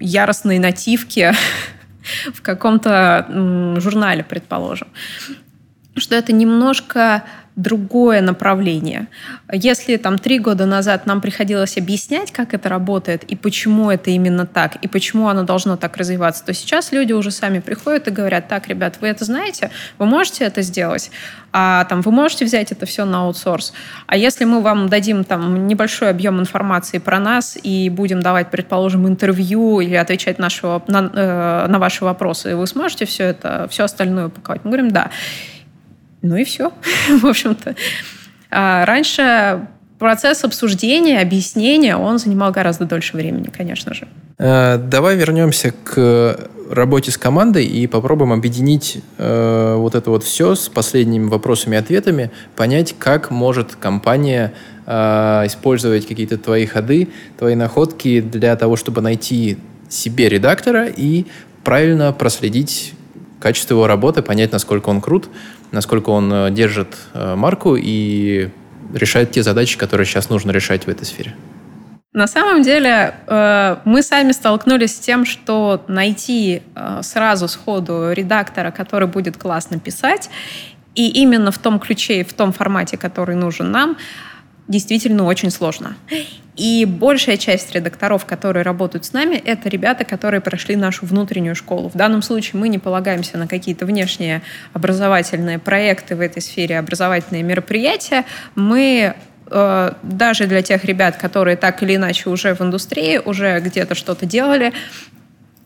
яростной 0.00 0.58
нативке 0.58 1.34
в 2.34 2.42
каком-то 2.42 3.26
журнале, 3.78 4.24
предположим. 4.24 4.88
Что 5.94 6.16
это 6.16 6.32
немножко 6.32 7.22
другое 7.56 8.22
направление. 8.22 9.08
Если 9.52 9.96
там 9.96 10.18
три 10.18 10.38
года 10.38 10.64
назад 10.64 11.06
нам 11.06 11.20
приходилось 11.20 11.76
объяснять, 11.76 12.32
как 12.32 12.54
это 12.54 12.68
работает 12.68 13.24
и 13.24 13.36
почему 13.36 13.90
это 13.90 14.10
именно 14.10 14.46
так, 14.46 14.76
и 14.76 14.88
почему 14.88 15.28
оно 15.28 15.42
должно 15.42 15.76
так 15.76 15.96
развиваться, 15.98 16.44
то 16.44 16.54
сейчас 16.54 16.92
люди 16.92 17.12
уже 17.12 17.30
сами 17.30 17.58
приходят 17.58 18.08
и 18.08 18.10
говорят, 18.10 18.48
так, 18.48 18.68
ребят, 18.68 18.96
вы 19.00 19.08
это 19.08 19.24
знаете, 19.24 19.70
вы 19.98 20.06
можете 20.06 20.44
это 20.44 20.62
сделать, 20.62 21.10
а 21.52 21.84
там 21.84 22.00
вы 22.00 22.10
можете 22.10 22.46
взять 22.46 22.72
это 22.72 22.86
все 22.86 23.04
на 23.04 23.24
аутсорс. 23.24 23.74
А 24.06 24.16
если 24.16 24.46
мы 24.46 24.62
вам 24.62 24.88
дадим 24.88 25.22
там 25.22 25.66
небольшой 25.66 26.08
объем 26.08 26.40
информации 26.40 26.98
про 26.98 27.20
нас 27.20 27.58
и 27.62 27.90
будем 27.90 28.22
давать, 28.22 28.50
предположим, 28.50 29.06
интервью 29.06 29.80
или 29.80 29.94
отвечать 29.94 30.38
нашего, 30.38 30.82
на, 30.86 31.10
э, 31.12 31.66
на 31.68 31.78
ваши 31.78 32.04
вопросы, 32.04 32.56
вы 32.56 32.66
сможете 32.66 33.04
все 33.04 33.24
это, 33.24 33.68
все 33.70 33.84
остальное 33.84 34.28
упаковать? 34.28 34.64
Мы 34.64 34.70
говорим, 34.70 34.90
да. 34.90 35.10
Ну 36.22 36.36
и 36.36 36.44
все, 36.44 36.72
в 37.20 37.26
общем-то. 37.26 37.74
А 38.50 38.84
раньше 38.86 39.66
процесс 39.98 40.44
обсуждения, 40.44 41.20
объяснения, 41.20 41.96
он 41.96 42.18
занимал 42.18 42.52
гораздо 42.52 42.86
дольше 42.86 43.16
времени, 43.16 43.50
конечно 43.56 43.94
же. 43.94 44.08
Э, 44.38 44.78
давай 44.78 45.16
вернемся 45.16 45.72
к 45.84 46.38
работе 46.70 47.10
с 47.10 47.18
командой 47.18 47.64
и 47.66 47.86
попробуем 47.86 48.32
объединить 48.32 49.02
э, 49.18 49.74
вот 49.76 49.94
это 49.94 50.10
вот 50.10 50.24
все 50.24 50.54
с 50.54 50.68
последними 50.68 51.28
вопросами 51.28 51.76
и 51.76 51.78
ответами, 51.78 52.30
понять, 52.56 52.94
как 52.98 53.30
может 53.30 53.76
компания 53.76 54.52
э, 54.86 54.92
использовать 55.46 56.06
какие-то 56.06 56.38
твои 56.38 56.66
ходы, 56.66 57.08
твои 57.38 57.54
находки 57.54 58.20
для 58.20 58.56
того, 58.56 58.76
чтобы 58.76 59.02
найти 59.02 59.58
себе 59.88 60.28
редактора 60.28 60.86
и 60.86 61.26
правильно 61.62 62.12
проследить 62.12 62.94
качество 63.38 63.74
его 63.74 63.86
работы, 63.86 64.22
понять, 64.22 64.52
насколько 64.52 64.88
он 64.88 65.00
крут, 65.00 65.28
насколько 65.72 66.10
он 66.10 66.32
э, 66.32 66.50
держит 66.50 66.96
э, 67.14 67.34
марку 67.34 67.76
и 67.76 68.50
решает 68.94 69.32
те 69.32 69.42
задачи, 69.42 69.76
которые 69.78 70.06
сейчас 70.06 70.30
нужно 70.30 70.50
решать 70.50 70.86
в 70.86 70.88
этой 70.88 71.04
сфере. 71.04 71.34
На 72.12 72.26
самом 72.26 72.62
деле 72.62 73.14
э, 73.26 73.76
мы 73.84 74.02
сами 74.02 74.32
столкнулись 74.32 74.94
с 74.94 74.98
тем, 74.98 75.24
что 75.24 75.82
найти 75.88 76.62
сразу 77.00 77.48
сходу 77.48 78.12
редактора, 78.12 78.70
который 78.70 79.08
будет 79.08 79.38
классно 79.38 79.80
писать, 79.80 80.28
и 80.94 81.08
именно 81.08 81.50
в 81.50 81.58
том 81.58 81.80
ключе 81.80 82.20
и 82.20 82.24
в 82.24 82.34
том 82.34 82.52
формате, 82.52 82.98
который 82.98 83.34
нужен 83.34 83.70
нам, 83.70 83.96
действительно 84.68 85.24
очень 85.24 85.50
сложно. 85.50 85.96
И 86.56 86.84
большая 86.84 87.38
часть 87.38 87.72
редакторов, 87.72 88.26
которые 88.26 88.62
работают 88.62 89.06
с 89.06 89.12
нами, 89.12 89.36
это 89.36 89.68
ребята, 89.68 90.04
которые 90.04 90.40
прошли 90.40 90.76
нашу 90.76 91.06
внутреннюю 91.06 91.54
школу. 91.54 91.88
В 91.88 91.96
данном 91.96 92.20
случае 92.20 92.60
мы 92.60 92.68
не 92.68 92.78
полагаемся 92.78 93.38
на 93.38 93.48
какие-то 93.48 93.86
внешние 93.86 94.42
образовательные 94.74 95.58
проекты 95.58 96.14
в 96.14 96.20
этой 96.20 96.42
сфере, 96.42 96.78
образовательные 96.78 97.42
мероприятия. 97.42 98.24
Мы 98.54 99.14
э, 99.50 99.92
даже 100.02 100.46
для 100.46 100.60
тех 100.60 100.84
ребят, 100.84 101.16
которые 101.16 101.56
так 101.56 101.82
или 101.82 101.96
иначе 101.96 102.28
уже 102.28 102.54
в 102.54 102.60
индустрии, 102.60 103.18
уже 103.24 103.58
где-то 103.60 103.94
что-то 103.94 104.26
делали, 104.26 104.74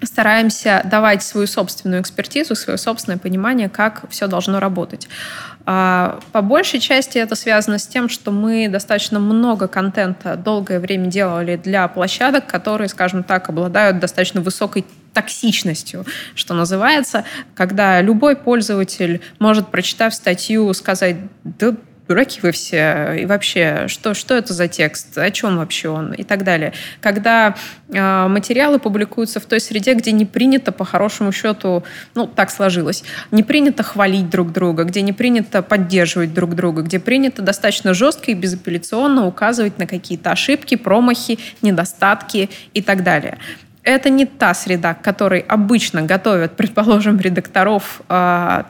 стараемся 0.02 0.82
давать 0.84 1.22
свою 1.22 1.46
собственную 1.46 2.02
экспертизу, 2.02 2.54
свое 2.54 2.78
собственное 2.78 3.18
понимание, 3.18 3.68
как 3.68 4.08
все 4.10 4.26
должно 4.26 4.60
работать. 4.60 5.08
А, 5.68 6.20
по 6.30 6.42
большей 6.42 6.78
части 6.78 7.18
это 7.18 7.34
связано 7.34 7.78
с 7.78 7.88
тем, 7.88 8.08
что 8.08 8.30
мы 8.30 8.68
достаточно 8.68 9.18
много 9.18 9.66
контента 9.66 10.36
долгое 10.36 10.78
время 10.78 11.08
делали 11.08 11.56
для 11.56 11.88
площадок, 11.88 12.46
которые, 12.46 12.88
скажем 12.88 13.24
так, 13.24 13.48
обладают 13.48 13.98
достаточно 13.98 14.40
высокой 14.40 14.86
токсичностью, 15.12 16.04
что 16.34 16.54
называется, 16.54 17.24
когда 17.54 18.00
любой 18.00 18.36
пользователь 18.36 19.22
может, 19.40 19.68
прочитав 19.68 20.14
статью, 20.14 20.72
сказать, 20.72 21.16
да 21.42 21.74
дураки 22.08 22.40
вы 22.42 22.52
все, 22.52 23.14
и 23.18 23.26
вообще, 23.26 23.84
что, 23.88 24.14
что 24.14 24.34
это 24.34 24.52
за 24.52 24.68
текст, 24.68 25.16
о 25.18 25.30
чем 25.30 25.56
вообще 25.58 25.88
он, 25.88 26.12
и 26.12 26.22
так 26.22 26.44
далее. 26.44 26.72
Когда 27.00 27.56
э, 27.88 28.26
материалы 28.28 28.78
публикуются 28.78 29.40
в 29.40 29.46
той 29.46 29.60
среде, 29.60 29.94
где 29.94 30.12
не 30.12 30.24
принято, 30.24 30.72
по 30.72 30.84
хорошему 30.84 31.32
счету, 31.32 31.84
ну, 32.14 32.26
так 32.26 32.50
сложилось, 32.50 33.04
не 33.30 33.42
принято 33.42 33.82
хвалить 33.82 34.30
друг 34.30 34.52
друга, 34.52 34.84
где 34.84 35.02
не 35.02 35.12
принято 35.12 35.62
поддерживать 35.62 36.32
друг 36.32 36.54
друга, 36.54 36.82
где 36.82 36.98
принято 36.98 37.42
достаточно 37.42 37.94
жестко 37.94 38.30
и 38.30 38.34
безапелляционно 38.34 39.26
указывать 39.26 39.78
на 39.78 39.86
какие-то 39.86 40.30
ошибки, 40.30 40.76
промахи, 40.76 41.38
недостатки 41.62 42.50
и 42.74 42.82
так 42.82 43.02
далее 43.02 43.38
это 43.86 44.10
не 44.10 44.26
та 44.26 44.52
среда, 44.52 44.94
к 44.94 45.00
которой 45.00 45.40
обычно 45.40 46.02
готовят, 46.02 46.56
предположим, 46.56 47.20
редакторов 47.20 48.02
э, 48.08 48.62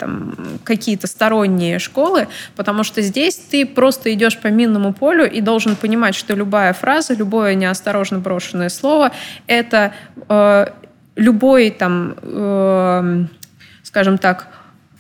какие-то 0.63 1.07
сторонние 1.07 1.79
школы, 1.79 2.29
потому 2.55 2.85
что 2.85 3.01
здесь 3.01 3.37
ты 3.37 3.65
просто 3.65 4.13
идешь 4.13 4.39
по 4.39 4.49
минному 4.49 4.93
полю 4.93 5.25
и 5.29 5.41
должен 5.41 5.75
понимать, 5.75 6.15
что 6.15 6.35
любая 6.35 6.75
фраза, 6.75 7.15
любое 7.15 7.55
неосторожно 7.55 8.19
брошенное 8.19 8.69
слово— 8.69 9.11
это 9.47 9.95
э, 10.29 10.67
любой, 11.17 11.71
там, 11.71 12.15
э, 12.21 13.25
скажем 13.85 14.19
так, 14.19 14.49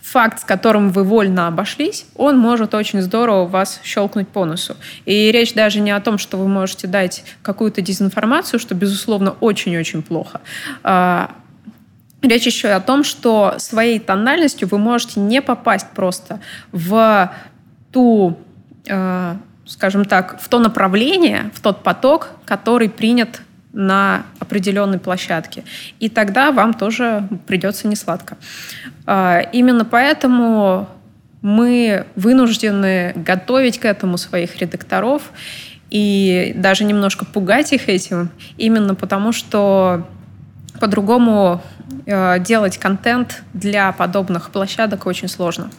факт, 0.06 0.40
с 0.40 0.44
которым 0.44 0.90
вы 0.90 1.02
вольно 1.02 1.48
обошлись, 1.48 2.06
он 2.14 2.38
может 2.38 2.74
очень 2.74 3.02
здорово 3.02 3.44
вас 3.44 3.80
щелкнуть 3.82 4.28
по 4.28 4.44
носу. 4.44 4.76
И 5.04 5.32
речь 5.32 5.52
даже 5.52 5.80
не 5.80 5.90
о 5.90 6.00
том, 6.00 6.16
что 6.18 6.36
вы 6.36 6.46
можете 6.46 6.86
дать 6.86 7.24
какую-то 7.42 7.80
дезинформацию, 7.80 8.60
что, 8.60 8.76
безусловно, 8.76 9.34
очень-очень 9.40 10.02
плохо. 10.02 10.40
А, 10.84 11.32
речь 12.22 12.46
еще 12.46 12.68
и 12.68 12.70
о 12.70 12.80
том, 12.80 13.02
что 13.02 13.54
своей 13.58 13.98
тональностью 13.98 14.68
вы 14.68 14.78
можете 14.78 15.18
не 15.18 15.42
попасть 15.42 15.88
просто 15.90 16.40
в 16.70 17.32
ту, 17.90 18.38
а, 18.88 19.36
скажем 19.66 20.04
так, 20.04 20.40
в 20.40 20.48
то 20.48 20.60
направление, 20.60 21.50
в 21.52 21.60
тот 21.60 21.82
поток, 21.82 22.28
который 22.44 22.88
принят 22.88 23.40
на 23.76 24.24
определенной 24.40 24.98
площадке. 24.98 25.62
И 26.00 26.08
тогда 26.08 26.50
вам 26.50 26.72
тоже 26.72 27.28
придется 27.46 27.86
несладко. 27.86 28.38
А, 29.04 29.40
именно 29.52 29.84
поэтому 29.84 30.88
мы 31.42 32.06
вынуждены 32.16 33.12
готовить 33.14 33.78
к 33.78 33.84
этому 33.84 34.16
своих 34.16 34.56
редакторов 34.56 35.30
и 35.90 36.54
даже 36.56 36.84
немножко 36.84 37.26
пугать 37.26 37.74
их 37.74 37.90
этим, 37.90 38.30
именно 38.56 38.94
потому 38.94 39.32
что 39.32 40.08
по-другому 40.80 41.62
э, 42.06 42.40
делать 42.40 42.78
контент 42.78 43.42
для 43.52 43.92
подобных 43.92 44.50
площадок 44.50 45.04
очень 45.04 45.28
сложно. 45.28 45.70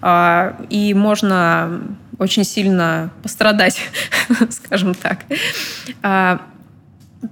Э, 0.00 0.54
и 0.70 0.94
можно 0.94 1.82
очень 2.18 2.44
сильно 2.44 3.10
пострадать, 3.22 3.78
скажем 4.50 4.94
так. 4.94 5.18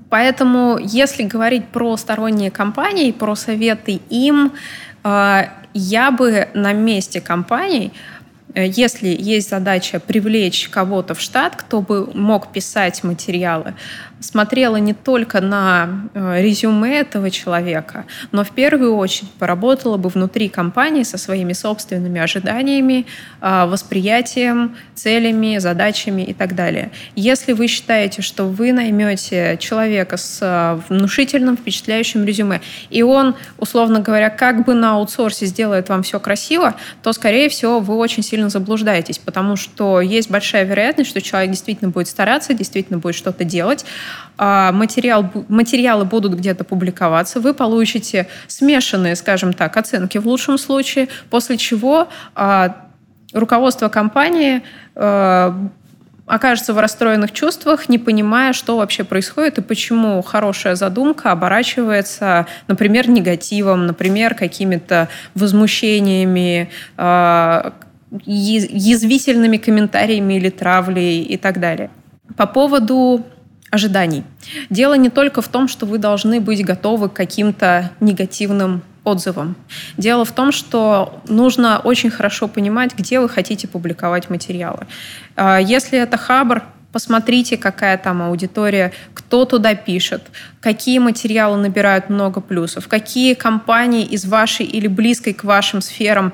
Поэтому, 0.08 0.78
если 0.78 1.24
говорить 1.24 1.66
про 1.68 1.96
сторонние 1.96 2.50
компании, 2.50 3.12
про 3.12 3.34
советы 3.34 4.00
им, 4.10 4.52
э, 5.04 5.42
я 5.74 6.10
бы 6.10 6.48
на 6.54 6.72
месте 6.72 7.20
компаний 7.20 7.92
если 8.54 9.08
есть 9.08 9.50
задача 9.50 10.00
привлечь 10.00 10.68
кого-то 10.68 11.14
в 11.14 11.20
штат, 11.20 11.56
кто 11.56 11.80
бы 11.80 12.10
мог 12.14 12.52
писать 12.52 13.04
материалы, 13.04 13.74
смотрела 14.20 14.76
не 14.76 14.92
только 14.92 15.40
на 15.40 16.08
э, 16.14 16.42
резюме 16.42 17.00
этого 17.00 17.30
человека, 17.30 18.04
но 18.32 18.44
в 18.44 18.50
первую 18.50 18.96
очередь 18.96 19.30
поработала 19.32 19.96
бы 19.96 20.08
внутри 20.08 20.48
компании 20.48 21.02
со 21.02 21.16
своими 21.16 21.52
собственными 21.52 22.20
ожиданиями, 22.20 23.06
э, 23.40 23.66
восприятием, 23.66 24.76
целями, 24.94 25.58
задачами 25.58 26.22
и 26.22 26.34
так 26.34 26.54
далее. 26.54 26.90
Если 27.16 27.52
вы 27.52 27.66
считаете, 27.66 28.20
что 28.20 28.44
вы 28.44 28.72
наймете 28.72 29.56
человека 29.58 30.16
с 30.16 30.82
внушительным, 30.88 31.56
впечатляющим 31.56 32.24
резюме, 32.24 32.60
и 32.90 33.02
он, 33.02 33.34
условно 33.58 34.00
говоря, 34.00 34.28
как 34.28 34.64
бы 34.66 34.74
на 34.74 34.92
аутсорсе 34.92 35.46
сделает 35.46 35.88
вам 35.88 36.02
все 36.02 36.20
красиво, 36.20 36.74
то, 37.02 37.12
скорее 37.12 37.48
всего, 37.48 37.80
вы 37.80 37.96
очень 37.96 38.22
сильно 38.22 38.39
заблуждаетесь, 38.48 39.18
потому 39.18 39.56
что 39.56 40.00
есть 40.00 40.30
большая 40.30 40.64
вероятность, 40.64 41.10
что 41.10 41.20
человек 41.20 41.50
действительно 41.50 41.90
будет 41.90 42.08
стараться, 42.08 42.54
действительно 42.54 42.98
будет 42.98 43.14
что-то 43.14 43.44
делать, 43.44 43.84
а, 44.38 44.72
материал, 44.72 45.30
материалы 45.48 46.04
будут 46.04 46.34
где-то 46.34 46.64
публиковаться, 46.64 47.40
вы 47.40 47.52
получите 47.52 48.28
смешанные, 48.46 49.16
скажем 49.16 49.52
так, 49.52 49.76
оценки 49.76 50.18
в 50.18 50.26
лучшем 50.26 50.56
случае, 50.58 51.08
после 51.28 51.58
чего 51.58 52.08
а, 52.34 52.86
руководство 53.32 53.88
компании 53.88 54.62
а, 54.94 55.54
окажется 56.30 56.72
в 56.72 56.78
расстроенных 56.78 57.32
чувствах, 57.32 57.88
не 57.88 57.98
понимая, 57.98 58.52
что 58.52 58.76
вообще 58.76 59.02
происходит 59.02 59.58
и 59.58 59.62
почему 59.62 60.22
хорошая 60.22 60.76
задумка 60.76 61.32
оборачивается, 61.32 62.46
например, 62.68 63.10
негативом, 63.10 63.86
например, 63.86 64.34
какими-то 64.34 65.08
возмущениями, 65.34 66.70
язвительными 68.24 69.56
комментариями 69.56 70.34
или 70.34 70.50
травлей 70.50 71.22
и 71.22 71.36
так 71.36 71.60
далее. 71.60 71.90
По 72.36 72.46
поводу 72.46 73.24
ожиданий. 73.70 74.24
Дело 74.68 74.94
не 74.94 75.10
только 75.10 75.42
в 75.42 75.48
том, 75.48 75.68
что 75.68 75.86
вы 75.86 75.98
должны 75.98 76.40
быть 76.40 76.64
готовы 76.64 77.08
к 77.08 77.12
каким-то 77.12 77.90
негативным 78.00 78.82
отзывам. 79.04 79.56
Дело 79.96 80.24
в 80.24 80.32
том, 80.32 80.52
что 80.52 81.20
нужно 81.28 81.78
очень 81.78 82.10
хорошо 82.10 82.48
понимать, 82.48 82.96
где 82.96 83.20
вы 83.20 83.28
хотите 83.28 83.66
публиковать 83.68 84.28
материалы. 84.28 84.86
А, 85.36 85.58
если 85.58 85.98
это 85.98 86.16
Хабр, 86.18 86.64
посмотрите, 86.92 87.56
какая 87.56 87.96
там 87.96 88.22
аудитория, 88.22 88.92
кто 89.14 89.44
туда 89.44 89.74
пишет, 89.74 90.22
какие 90.60 90.98
материалы 90.98 91.56
набирают 91.56 92.10
много 92.10 92.40
плюсов, 92.40 92.88
какие 92.88 93.34
компании 93.34 94.04
из 94.04 94.26
вашей 94.26 94.66
или 94.66 94.86
близкой 94.86 95.32
к 95.32 95.44
вашим 95.44 95.80
сферам 95.80 96.32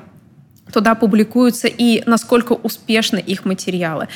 туда 0.71 0.95
публикуются 0.95 1.67
и 1.67 2.03
насколько 2.05 2.53
успешны 2.53 3.19
их 3.19 3.45
материалы, 3.45 4.07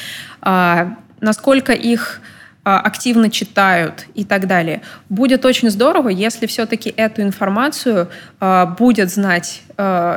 а, 0.41 0.95
насколько 1.19 1.73
их 1.73 2.21
а, 2.63 2.79
активно 2.79 3.29
читают 3.29 4.05
и 4.13 4.23
так 4.23 4.47
далее. 4.47 4.81
Будет 5.09 5.45
очень 5.45 5.69
здорово, 5.69 6.09
если 6.09 6.45
все-таки 6.45 6.93
эту 6.95 7.21
информацию 7.21 8.09
а, 8.39 8.65
будет 8.65 9.11
знать 9.11 9.63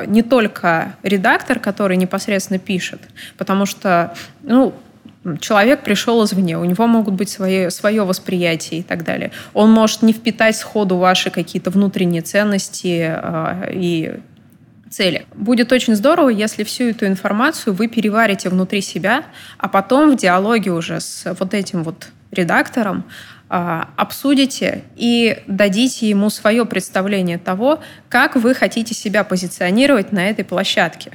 не 0.06 0.22
только 0.22 0.94
редактор, 1.02 1.58
который 1.58 1.96
непосредственно 1.96 2.58
пишет, 2.58 3.00
потому 3.38 3.64
что 3.64 4.14
ну, 4.42 4.74
человек 5.40 5.82
пришел 5.84 6.22
извне, 6.22 6.58
у 6.58 6.66
него 6.66 6.86
могут 6.86 7.14
быть 7.14 7.30
свои, 7.30 7.70
свое 7.70 8.04
восприятие 8.04 8.80
и 8.80 8.82
так 8.82 9.04
далее. 9.04 9.30
Он 9.54 9.70
может 9.70 10.02
не 10.02 10.12
впитать 10.12 10.56
сходу 10.56 10.98
ваши 10.98 11.30
какие-то 11.30 11.70
внутренние 11.70 12.20
ценности 12.20 13.10
и 13.72 14.20
цели. 14.90 15.26
Будет 15.34 15.72
очень 15.72 15.94
здорово, 15.96 16.28
если 16.28 16.64
всю 16.64 16.84
эту 16.84 17.06
информацию 17.06 17.74
вы 17.74 17.88
переварите 17.88 18.48
внутри 18.48 18.80
себя, 18.80 19.24
а 19.58 19.68
потом 19.68 20.12
в 20.12 20.16
диалоге 20.16 20.70
уже 20.70 21.00
с 21.00 21.34
вот 21.38 21.54
этим 21.54 21.82
вот 21.82 22.08
редактором 22.30 23.04
а, 23.48 23.90
обсудите 23.96 24.84
и 24.96 25.42
дадите 25.46 26.08
ему 26.08 26.30
свое 26.30 26.64
представление 26.64 27.38
того, 27.38 27.80
как 28.08 28.36
вы 28.36 28.54
хотите 28.54 28.94
себя 28.94 29.22
позиционировать 29.24 30.12
на 30.12 30.28
этой 30.28 30.44
площадке. 30.44 31.12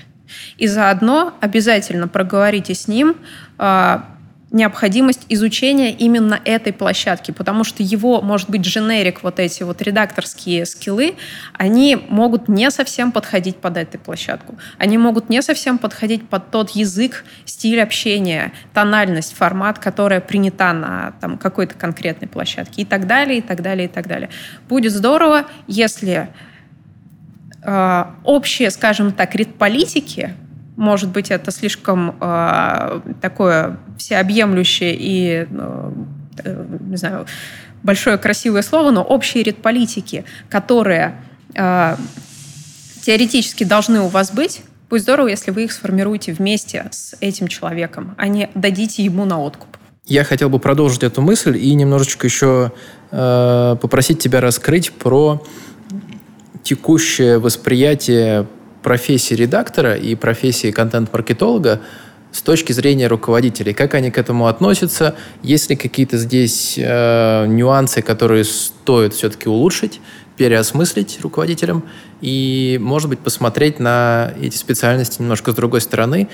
И 0.58 0.67
заодно 0.67 1.34
обязательно 1.41 2.08
проговорите 2.08 2.75
с 2.75 2.88
ним, 2.88 3.15
а, 3.58 4.05
необходимость 4.51 5.25
изучения 5.29 5.91
именно 5.91 6.39
этой 6.43 6.73
площадки, 6.73 7.31
потому 7.31 7.63
что 7.63 7.83
его, 7.83 8.21
может 8.21 8.49
быть, 8.49 8.62
дженерик, 8.62 9.21
вот 9.21 9.39
эти 9.39 9.63
вот 9.63 9.81
редакторские 9.81 10.65
скиллы, 10.65 11.15
они 11.53 11.95
могут 12.09 12.47
не 12.47 12.71
совсем 12.71 13.12
подходить 13.12 13.57
под 13.57 13.77
эту 13.77 13.99
площадку. 13.99 14.57
Они 14.77 14.97
могут 14.97 15.29
не 15.29 15.41
совсем 15.41 15.77
подходить 15.77 16.27
под 16.27 16.49
тот 16.49 16.71
язык, 16.71 17.25
стиль 17.45 17.81
общения, 17.81 18.51
тональность, 18.73 19.35
формат, 19.35 19.77
которая 19.77 20.19
принята 20.19 20.73
на 20.73 21.13
там, 21.21 21.38
какой-то 21.38 21.75
конкретной 21.75 22.27
площадке 22.27 22.81
и 22.81 22.85
так 22.85 23.05
далее, 23.05 23.39
и 23.39 23.41
так 23.41 23.62
далее, 23.62 23.85
и 23.85 23.91
так 23.91 24.07
далее. 24.07 24.29
Будет 24.67 24.91
здорово, 24.91 25.45
если 25.67 26.29
э, 27.63 28.05
общие, 28.23 28.71
скажем 28.71 29.12
так, 29.12 29.35
редполитики 29.35 30.33
может 30.79 31.09
быть, 31.09 31.29
это 31.29 31.51
слишком 31.51 32.15
э, 32.21 33.01
такое 33.21 33.77
всеобъемлющее 33.97 34.95
и, 34.97 35.45
э, 35.49 35.91
э, 36.45 36.65
не 36.87 36.95
знаю, 36.95 37.25
большое 37.83 38.17
красивое 38.17 38.61
слово, 38.61 38.91
но 38.91 39.03
общие 39.03 39.43
редполитики, 39.43 40.23
которые 40.49 41.15
э, 41.53 41.97
теоретически 43.01 43.65
должны 43.65 43.99
у 43.99 44.07
вас 44.07 44.31
быть, 44.31 44.61
будет 44.89 45.01
здорово, 45.01 45.27
если 45.27 45.51
вы 45.51 45.65
их 45.65 45.73
сформируете 45.73 46.31
вместе 46.31 46.87
с 46.91 47.13
этим 47.19 47.49
человеком, 47.49 48.15
а 48.17 48.29
не 48.29 48.49
дадите 48.55 49.03
ему 49.03 49.25
на 49.25 49.37
откуп. 49.37 49.67
Я 50.05 50.23
хотел 50.23 50.49
бы 50.49 50.59
продолжить 50.59 51.03
эту 51.03 51.21
мысль 51.21 51.57
и 51.57 51.73
немножечко 51.73 52.25
еще 52.25 52.71
э, 53.11 53.75
попросить 53.81 54.19
тебя 54.19 54.39
раскрыть 54.39 54.93
про 54.93 55.45
текущее 56.63 57.37
восприятие 57.37 58.47
профессии 58.89 59.36
редактора 59.36 59.93
и 59.93 60.15
профессии 60.15 60.71
контент-маркетолога 60.71 61.80
с 62.32 62.41
точки 62.41 62.71
зрения 62.73 63.06
руководителей, 63.06 63.71
как 63.71 63.93
они 63.93 64.10
к 64.10 64.17
этому 64.17 64.47
относятся, 64.47 65.13
есть 65.43 65.69
ли 65.69 65.75
какие-то 65.75 66.17
здесь 66.17 66.73
э, 66.75 67.45
нюансы, 67.45 68.02
которые 68.02 68.45
стоит 68.45 69.13
все-таки 69.13 69.47
улучшить, 69.47 70.02
переосмыслить 70.38 71.19
руководителям 71.21 71.84
и, 72.19 72.80
может 72.82 73.10
быть, 73.10 73.19
посмотреть 73.19 73.80
на 73.80 74.34
эти 74.41 74.58
специальности 74.58 75.21
немножко 75.21 75.52
с 75.52 75.56
другой 75.56 75.82
стороны, 75.82 76.28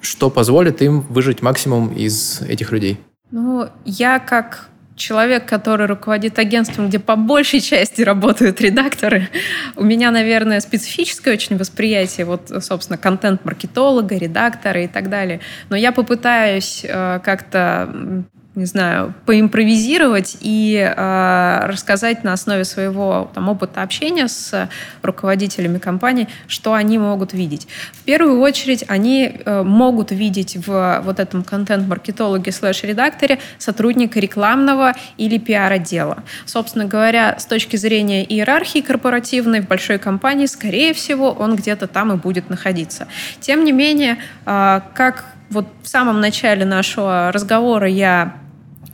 что 0.00 0.30
позволит 0.30 0.82
им 0.82 1.02
выжить 1.02 1.42
максимум 1.42 1.92
из 1.92 2.40
этих 2.40 2.72
людей. 2.72 2.98
Ну, 3.30 3.68
я 3.84 4.18
как 4.18 4.68
человек, 4.96 5.46
который 5.46 5.86
руководит 5.86 6.38
агентством, 6.38 6.88
где 6.88 6.98
по 6.98 7.16
большей 7.16 7.60
части 7.60 8.02
работают 8.02 8.60
редакторы, 8.60 9.28
у 9.76 9.84
меня, 9.84 10.10
наверное, 10.10 10.60
специфическое 10.60 11.34
очень 11.34 11.56
восприятие, 11.56 12.26
вот, 12.26 12.50
собственно, 12.60 12.98
контент-маркетолога, 12.98 14.16
редактора 14.16 14.82
и 14.82 14.88
так 14.88 15.08
далее. 15.10 15.40
Но 15.68 15.76
я 15.76 15.92
попытаюсь 15.92 16.84
э, 16.84 17.20
как-то 17.24 18.24
не 18.54 18.66
знаю, 18.66 19.14
поимпровизировать 19.26 20.36
и 20.40 20.76
э, 20.78 21.66
рассказать 21.66 22.22
на 22.22 22.32
основе 22.32 22.64
своего 22.64 23.30
там, 23.34 23.48
опыта 23.48 23.82
общения 23.82 24.28
с 24.28 24.68
руководителями 25.02 25.78
компании, 25.78 26.28
что 26.46 26.72
они 26.72 26.98
могут 26.98 27.32
видеть. 27.32 27.66
В 27.92 28.02
первую 28.04 28.40
очередь 28.40 28.84
они 28.86 29.40
э, 29.44 29.62
могут 29.64 30.12
видеть 30.12 30.56
в 30.56 31.02
вот 31.04 31.18
этом 31.18 31.42
контент-маркетологе 31.42 32.52
слэш-редакторе 32.52 33.40
сотрудника 33.58 34.20
рекламного 34.20 34.94
или 35.16 35.38
пиар-отдела. 35.38 36.22
Собственно 36.46 36.84
говоря, 36.84 37.36
с 37.38 37.46
точки 37.46 37.74
зрения 37.74 38.24
иерархии 38.24 38.82
корпоративной 38.82 39.62
в 39.62 39.66
большой 39.66 39.98
компании, 39.98 40.46
скорее 40.46 40.94
всего, 40.94 41.32
он 41.32 41.56
где-то 41.56 41.88
там 41.88 42.12
и 42.12 42.16
будет 42.16 42.50
находиться. 42.50 43.08
Тем 43.40 43.64
не 43.64 43.72
менее, 43.72 44.18
э, 44.46 44.80
как 44.94 45.24
вот 45.50 45.66
в 45.82 45.88
самом 45.88 46.20
начале 46.20 46.64
нашего 46.64 47.30
разговора 47.32 47.88
я 47.88 48.43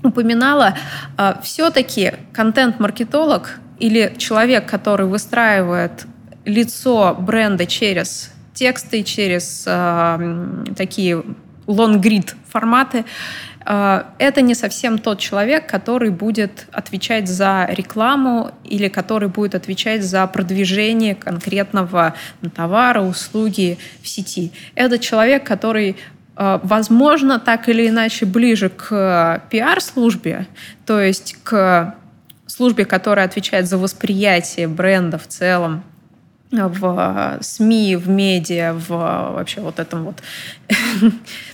упоминала, 0.03 0.75
а, 1.17 1.41
все-таки 1.43 2.15
контент-маркетолог 2.33 3.59
или 3.79 4.15
человек, 4.19 4.67
который 4.67 5.07
выстраивает 5.07 6.07
лицо 6.45 7.17
бренда 7.19 7.67
через 7.67 8.33
тексты, 8.55 9.03
через 9.03 9.65
э, 9.67 10.65
такие 10.77 11.23
лонгрид 11.67 12.35
форматы, 12.49 13.05
э, 13.65 14.03
это 14.19 14.43
не 14.43 14.55
совсем 14.55 14.99
тот 14.99 15.19
человек, 15.19 15.67
который 15.67 16.11
будет 16.11 16.67
отвечать 16.73 17.29
за 17.29 17.67
рекламу 17.71 18.51
или 18.65 18.89
который 18.89 19.29
будет 19.29 19.55
отвечать 19.55 20.03
за 20.03 20.27
продвижение 20.27 21.15
конкретного 21.15 22.15
товара, 22.55 23.01
услуги 23.01 23.79
в 24.03 24.09
сети. 24.09 24.53
Это 24.75 24.99
человек, 24.99 25.45
который 25.47 25.97
возможно, 26.41 27.39
так 27.39 27.69
или 27.69 27.87
иначе 27.87 28.25
ближе 28.25 28.71
к 28.71 28.87
э, 28.91 29.41
пиар-службе, 29.51 30.47
то 30.87 30.99
есть 30.99 31.37
к 31.43 31.95
службе, 32.47 32.87
которая 32.87 33.27
отвечает 33.27 33.69
за 33.69 33.77
восприятие 33.77 34.67
бренда 34.67 35.19
в 35.19 35.27
целом 35.27 35.83
в 36.51 37.39
СМИ, 37.43 37.97
в 37.97 38.09
медиа, 38.09 38.73
в 38.73 38.89
вообще 38.89 39.61
вот 39.61 39.79
этом 39.79 40.05
вот 40.05 40.23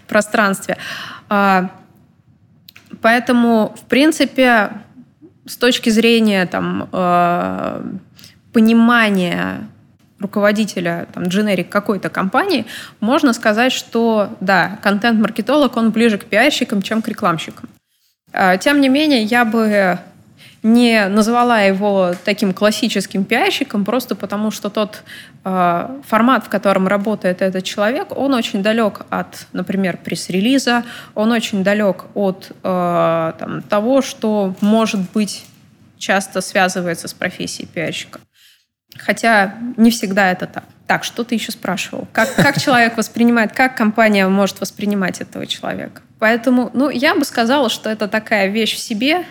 пространстве. 0.09 0.79
А, 1.29 1.70
поэтому, 3.03 3.75
в 3.77 3.85
принципе, 3.88 4.70
с 5.46 5.57
точки 5.57 5.90
зрения 5.90 6.46
там, 6.46 6.88
э, 6.92 7.83
понимания 8.53 9.68
руководителя 10.19 11.07
там, 11.13 11.25
дженерик 11.25 11.69
какой-то 11.69 12.09
компании, 12.09 12.67
можно 13.01 13.33
сказать, 13.33 13.73
что 13.73 14.31
да, 14.41 14.79
контент-маркетолог, 14.83 15.77
он 15.77 15.91
ближе 15.91 16.19
к 16.19 16.25
пиарщикам, 16.25 16.83
чем 16.83 17.03
к 17.03 17.09
рекламщикам. 17.09 17.69
А, 18.33 18.57
тем 18.57 18.81
не 18.81 18.89
менее, 18.89 19.23
я 19.23 19.45
бы 19.45 19.99
не 20.63 21.07
назвала 21.09 21.61
его 21.61 22.13
таким 22.25 22.53
классическим 22.53 23.25
пиарщиком, 23.25 23.85
просто 23.85 24.17
потому 24.17 24.51
что 24.51 24.69
тот 24.69 25.03
э, 25.45 26.01
формат, 26.07 26.45
в 26.45 26.49
котором 26.49 26.89
работает 26.89 27.41
этот 27.41 27.63
человек, 27.63 28.09
он 28.17 28.35
очень 28.35 28.63
далек 28.63 29.03
от, 29.09 29.47
например, 29.53 29.97
пресс-релиза, 30.03 30.83
он 31.15 31.31
очень 31.31 31.63
далек 31.63 32.07
от 32.15 32.51
э, 32.63 33.33
там, 33.39 33.63
того, 33.63 34.03
что 34.03 34.55
может 34.61 35.01
быть 35.13 35.47
часто 35.99 36.41
связывается 36.41 37.07
с 37.07 37.15
профессией 37.15 37.69
пиарщика. 37.69 38.19
Хотя 38.99 39.55
не 39.77 39.91
всегда 39.91 40.31
это 40.31 40.47
так. 40.47 40.65
Так, 40.87 41.05
что 41.05 41.25
ты 41.25 41.35
еще 41.35 41.53
спрашивал? 41.53 42.07
Как, 42.13 42.35
как 42.37 42.61
человек 42.61 42.97
воспринимает, 42.97 43.53
как 43.53 43.77
компания 43.77 44.29
может 44.29 44.61
воспринимать 44.61 45.21
этого 45.21 45.47
человека? 45.47 46.03
Поэтому, 46.19 46.71
ну, 46.75 46.91
я 46.91 47.15
бы 47.15 47.25
сказала, 47.25 47.69
что 47.69 47.91
это 47.91 48.09
такая 48.09 48.49
вещь 48.49 48.77
в 48.77 48.79
себе, 48.79 49.25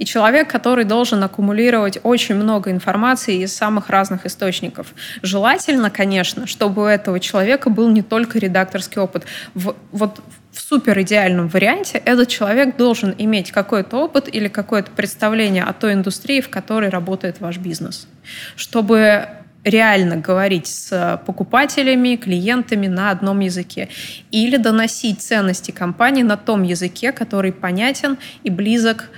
и 0.00 0.06
человек, 0.06 0.48
который 0.48 0.84
должен 0.84 1.22
аккумулировать 1.22 1.98
очень 2.02 2.34
много 2.34 2.70
информации 2.70 3.42
из 3.42 3.54
самых 3.54 3.90
разных 3.90 4.24
источников. 4.24 4.94
Желательно, 5.20 5.90
конечно, 5.90 6.46
чтобы 6.46 6.82
у 6.82 6.86
этого 6.86 7.20
человека 7.20 7.68
был 7.68 7.90
не 7.90 8.00
только 8.00 8.38
редакторский 8.38 8.98
опыт. 8.98 9.26
В, 9.52 9.76
вот 9.92 10.20
в 10.52 10.60
супер 10.62 10.98
идеальном 11.02 11.48
варианте 11.48 12.00
этот 12.02 12.28
человек 12.28 12.78
должен 12.78 13.14
иметь 13.18 13.52
какой-то 13.52 13.98
опыт 13.98 14.34
или 14.34 14.48
какое-то 14.48 14.90
представление 14.90 15.64
о 15.64 15.74
той 15.74 15.92
индустрии, 15.92 16.40
в 16.40 16.48
которой 16.48 16.88
работает 16.88 17.40
ваш 17.40 17.58
бизнес, 17.58 18.08
чтобы 18.56 19.28
реально 19.64 20.16
говорить 20.16 20.66
с 20.66 21.20
покупателями, 21.26 22.16
клиентами 22.16 22.86
на 22.86 23.10
одном 23.10 23.40
языке 23.40 23.90
или 24.30 24.56
доносить 24.56 25.20
ценности 25.20 25.72
компании 25.72 26.22
на 26.22 26.38
том 26.38 26.62
языке, 26.62 27.12
который 27.12 27.52
понятен 27.52 28.16
и 28.44 28.48
близок 28.48 29.10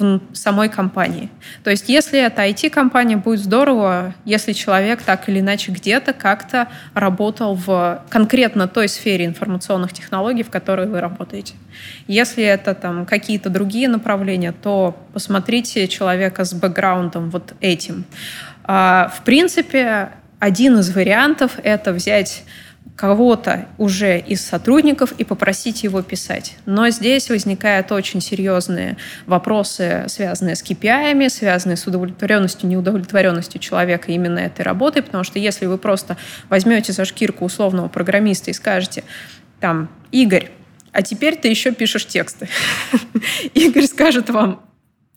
в 0.00 0.34
самой 0.34 0.68
компании. 0.68 1.28
То 1.62 1.70
есть 1.70 1.88
если 1.88 2.18
это 2.18 2.42
IT-компания, 2.42 3.16
будет 3.16 3.40
здорово, 3.40 4.14
если 4.24 4.52
человек 4.52 5.02
так 5.02 5.28
или 5.28 5.40
иначе 5.40 5.72
где-то 5.72 6.12
как-то 6.12 6.68
работал 6.94 7.54
в 7.54 8.02
конкретно 8.08 8.66
той 8.66 8.88
сфере 8.88 9.26
информационных 9.26 9.92
технологий, 9.92 10.42
в 10.42 10.50
которой 10.50 10.86
вы 10.86 11.00
работаете. 11.00 11.54
Если 12.06 12.42
это 12.42 12.74
там 12.74 13.06
какие-то 13.06 13.50
другие 13.50 13.88
направления, 13.88 14.52
то 14.52 14.96
посмотрите 15.12 15.86
человека 15.88 16.44
с 16.44 16.52
бэкграундом 16.54 17.30
вот 17.30 17.54
этим. 17.60 18.04
А, 18.64 19.12
в 19.14 19.22
принципе, 19.24 20.10
один 20.38 20.78
из 20.78 20.94
вариантов— 20.94 21.58
это 21.62 21.92
взять 21.92 22.44
кого-то 23.00 23.66
уже 23.78 24.18
из 24.18 24.44
сотрудников 24.44 25.12
и 25.12 25.24
попросить 25.24 25.84
его 25.84 26.02
писать. 26.02 26.56
Но 26.66 26.90
здесь 26.90 27.30
возникают 27.30 27.90
очень 27.92 28.20
серьезные 28.20 28.98
вопросы, 29.24 30.04
связанные 30.08 30.54
с 30.54 30.62
KPI, 30.62 31.30
связанные 31.30 31.78
с 31.78 31.86
удовлетворенностью, 31.86 32.68
неудовлетворенностью 32.68 33.58
человека 33.58 34.12
именно 34.12 34.40
этой 34.40 34.66
работой, 34.66 35.00
потому 35.02 35.24
что 35.24 35.38
если 35.38 35.64
вы 35.64 35.78
просто 35.78 36.18
возьмете 36.50 36.92
за 36.92 37.06
шкирку 37.06 37.46
условного 37.46 37.88
программиста 37.88 38.50
и 38.50 38.52
скажете, 38.52 39.02
там, 39.60 39.88
Игорь, 40.12 40.50
а 40.92 41.00
теперь 41.00 41.36
ты 41.36 41.48
еще 41.48 41.72
пишешь 41.72 42.06
тексты. 42.06 42.50
Игорь 43.54 43.86
скажет 43.86 44.28
вам, 44.28 44.62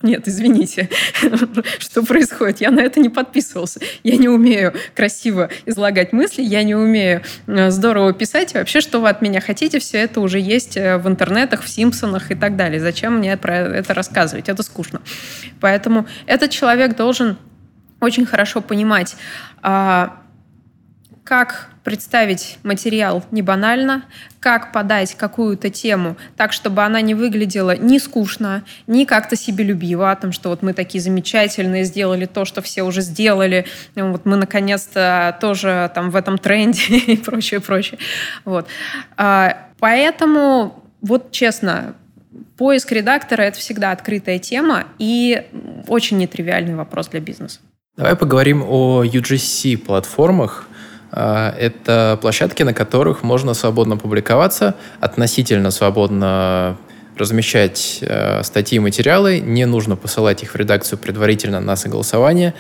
нет, 0.04 0.28
извините, 0.28 0.90
что 1.80 2.04
происходит? 2.04 2.62
Я 2.62 2.72
на 2.72 2.82
это 2.82 3.00
не 3.00 3.10
подписывался. 3.10 3.80
Я 4.04 4.18
не 4.18 4.28
умею 4.28 4.74
красиво 4.96 5.50
излагать 5.66 6.12
мысли, 6.12 6.44
я 6.44 6.64
не 6.64 6.76
умею 6.76 7.24
э, 7.48 7.72
здорово 7.72 8.14
писать. 8.14 8.54
Вообще, 8.54 8.82
что 8.82 9.00
вы 9.00 9.10
от 9.10 9.22
меня 9.22 9.40
хотите, 9.40 9.80
все 9.80 10.00
это 10.00 10.20
уже 10.20 10.40
есть 10.40 10.76
э, 10.76 10.98
в 10.98 11.08
интернетах, 11.08 11.64
в 11.64 11.70
Симпсонах 11.70 12.32
и 12.32 12.36
так 12.36 12.58
далее. 12.58 12.82
Зачем 12.82 13.20
мне 13.20 13.38
про 13.38 13.56
это 13.56 13.94
рассказывать? 13.94 14.50
Это 14.50 14.62
скучно. 14.62 15.02
Поэтому 15.62 16.06
этот 16.28 16.52
человек 16.52 16.98
должен 16.98 17.38
очень 18.02 18.26
хорошо 18.26 18.62
понимать, 18.62 19.16
а, 19.62 20.22
как 21.24 21.70
представить 21.84 22.58
материал 22.64 23.24
не 23.32 23.42
банально, 23.42 24.06
как 24.40 24.72
подать 24.72 25.16
какую-то 25.16 25.70
тему 25.70 26.16
так, 26.38 26.54
чтобы 26.54 26.84
она 26.84 27.02
не 27.02 27.14
выглядела 27.14 27.76
ни 27.76 27.98
скучно, 27.98 28.64
ни 28.88 29.06
как-то 29.06 29.36
себелюбиво, 29.36 30.12
о 30.12 30.16
том, 30.16 30.32
что 30.32 30.50
вот 30.50 30.62
мы 30.62 30.74
такие 30.74 31.02
замечательные, 31.02 31.84
сделали 31.84 32.26
то, 32.26 32.46
что 32.46 32.62
все 32.62 32.84
уже 32.84 33.02
сделали, 33.02 33.66
вот 33.96 34.26
мы 34.26 34.38
наконец-то 34.38 35.38
тоже 35.42 35.92
там 35.94 36.10
в 36.10 36.16
этом 36.16 36.38
тренде 36.38 36.98
и 37.08 37.18
прочее, 37.18 37.60
прочее. 37.60 38.00
Вот. 38.46 38.68
А, 39.18 39.68
поэтому, 39.80 40.84
вот 41.02 41.32
честно, 41.32 41.96
поиск 42.58 42.92
редактора— 42.92 43.42
это 43.44 43.60
всегда 43.60 43.92
открытая 43.92 44.40
тема 44.40 44.86
и 45.00 45.44
очень 45.88 46.18
нетривиальный 46.18 46.76
вопрос 46.76 47.10
для 47.10 47.20
бизнеса. 47.20 47.60
Давай 47.98 48.16
поговорим 48.16 48.64
о 48.68 49.04
UGC-платформах. 49.04 50.68
А, 51.16 51.56
это 51.60 52.18
площадки, 52.22 52.64
на 52.64 52.74
которых 52.74 53.22
можно 53.22 53.54
свободно 53.54 53.98
публиковаться, 53.98 54.76
относительно 55.00 55.70
свободно 55.70 56.78
размещать 57.16 58.00
э, 58.02 58.42
статьи 58.42 58.78
и 58.78 58.80
материалы, 58.80 59.40
не 59.40 59.66
нужно 59.66 59.96
посылать 59.96 60.42
их 60.42 60.54
в 60.54 60.56
редакцию 60.56 60.98
предварительно 60.98 61.60
на 61.60 61.76
согласование. 61.76 62.56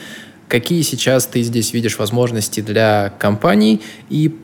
Какие 0.48 0.84
сейчас 0.84 1.26
ты 1.26 1.42
здесь 1.42 1.74
видишь 1.74 1.98
возможности 1.98 2.62
для 2.62 3.12
компаний 3.18 3.82
и 4.10 4.38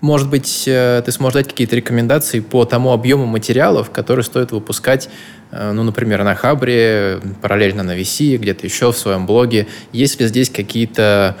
может 0.00 0.30
быть, 0.30 0.64
э, 0.66 1.02
ты 1.04 1.10
сможешь 1.10 1.34
дать 1.34 1.48
какие-то 1.48 1.74
рекомендации 1.74 2.38
по 2.38 2.64
тому 2.64 2.92
объему 2.92 3.26
материалов, 3.26 3.90
которые 3.90 4.24
стоит 4.24 4.52
выпускать, 4.52 5.08
э, 5.50 5.72
ну, 5.72 5.82
например, 5.82 6.22
на 6.22 6.36
Хабре, 6.36 7.20
параллельно 7.40 7.82
на 7.82 7.98
VC, 7.98 8.36
где-то 8.36 8.66
еще 8.66 8.92
в 8.92 8.96
своем 8.96 9.26
блоге. 9.26 9.66
Есть 9.92 10.20
ли 10.20 10.28
здесь 10.28 10.50
какие-то 10.50 11.36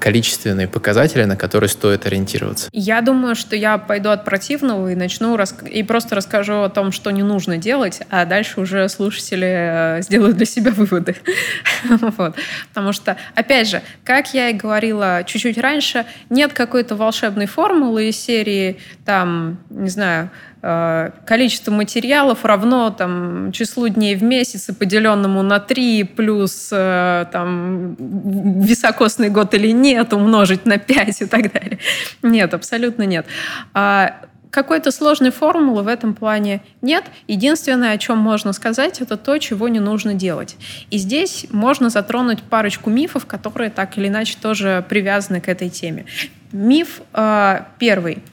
количественные 0.00 0.68
показатели, 0.68 1.24
на 1.24 1.36
которые 1.36 1.68
стоит 1.68 2.06
ориентироваться? 2.06 2.68
Я 2.72 3.00
думаю, 3.00 3.34
что 3.34 3.56
я 3.56 3.78
пойду 3.78 4.10
от 4.10 4.24
противного 4.24 4.92
и 4.92 4.94
начну 4.94 5.36
рас... 5.36 5.54
и 5.68 5.82
просто 5.82 6.14
расскажу 6.14 6.62
о 6.62 6.68
том, 6.68 6.92
что 6.92 7.10
не 7.10 7.22
нужно 7.22 7.58
делать, 7.58 8.02
а 8.10 8.24
дальше 8.24 8.60
уже 8.60 8.88
слушатели 8.88 9.98
э, 9.98 10.02
сделают 10.02 10.36
для 10.36 10.46
себя 10.46 10.70
выводы. 10.76 11.16
вот. 11.84 12.36
Потому 12.68 12.92
что, 12.92 13.16
опять 13.34 13.68
же, 13.68 13.82
как 14.04 14.32
я 14.34 14.50
и 14.50 14.52
говорила 14.52 15.22
чуть-чуть 15.24 15.58
раньше, 15.58 16.06
нет 16.30 16.52
какой-то 16.52 16.94
волшебной 16.96 17.46
формулы 17.46 18.08
из 18.08 18.16
серии, 18.16 18.78
там, 19.04 19.58
не 19.70 19.90
знаю, 19.90 20.30
Э, 20.55 20.55
количество 21.24 21.70
материалов 21.70 22.44
равно 22.44 22.90
там, 22.90 23.52
числу 23.52 23.88
дней 23.88 24.16
в 24.16 24.22
месяц, 24.22 24.68
поделенному 24.76 25.42
на 25.42 25.60
3, 25.60 26.04
плюс 26.04 26.70
э, 26.72 27.26
там, 27.30 27.94
високосный 27.98 29.28
год 29.28 29.54
или 29.54 29.70
нет, 29.72 30.12
умножить 30.12 30.66
на 30.66 30.78
5 30.78 31.22
и 31.22 31.26
так 31.26 31.52
далее. 31.52 31.78
Нет, 32.22 32.54
абсолютно 32.54 33.04
нет. 33.04 33.26
А 33.74 34.16
какой-то 34.50 34.90
сложной 34.90 35.30
формулы 35.30 35.82
в 35.82 35.88
этом 35.88 36.14
плане 36.14 36.62
нет. 36.80 37.04
Единственное, 37.28 37.92
о 37.92 37.98
чем 37.98 38.18
можно 38.18 38.52
сказать, 38.52 39.00
это 39.00 39.16
то, 39.16 39.38
чего 39.38 39.68
не 39.68 39.80
нужно 39.80 40.14
делать. 40.14 40.56
И 40.90 40.98
здесь 40.98 41.46
можно 41.50 41.90
затронуть 41.90 42.42
парочку 42.42 42.90
мифов, 42.90 43.26
которые 43.26 43.70
так 43.70 43.98
или 43.98 44.08
иначе 44.08 44.36
тоже 44.40 44.84
привязаны 44.88 45.40
к 45.40 45.48
этой 45.48 45.68
теме. 45.68 46.06
Миф 46.52 47.02
э, 47.12 47.60
первый– 47.78 48.22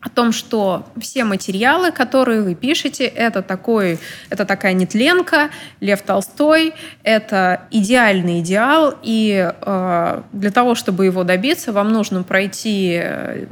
о 0.00 0.08
том, 0.08 0.32
что 0.32 0.86
все 0.98 1.24
материалы, 1.24 1.92
которые 1.92 2.40
вы 2.40 2.54
пишете, 2.54 3.04
это, 3.04 3.42
такой, 3.42 3.98
это 4.30 4.46
такая 4.46 4.72
нетленка, 4.72 5.50
Лев 5.80 6.00
Толстой, 6.00 6.72
это 7.02 7.62
идеальный 7.70 8.40
идеал, 8.40 8.94
и 9.02 9.52
э, 9.54 10.22
для 10.32 10.50
того, 10.50 10.74
чтобы 10.74 11.04
его 11.04 11.22
добиться, 11.22 11.72
вам 11.72 11.92
нужно 11.92 12.22
пройти 12.22 12.98
э, 13.02 13.46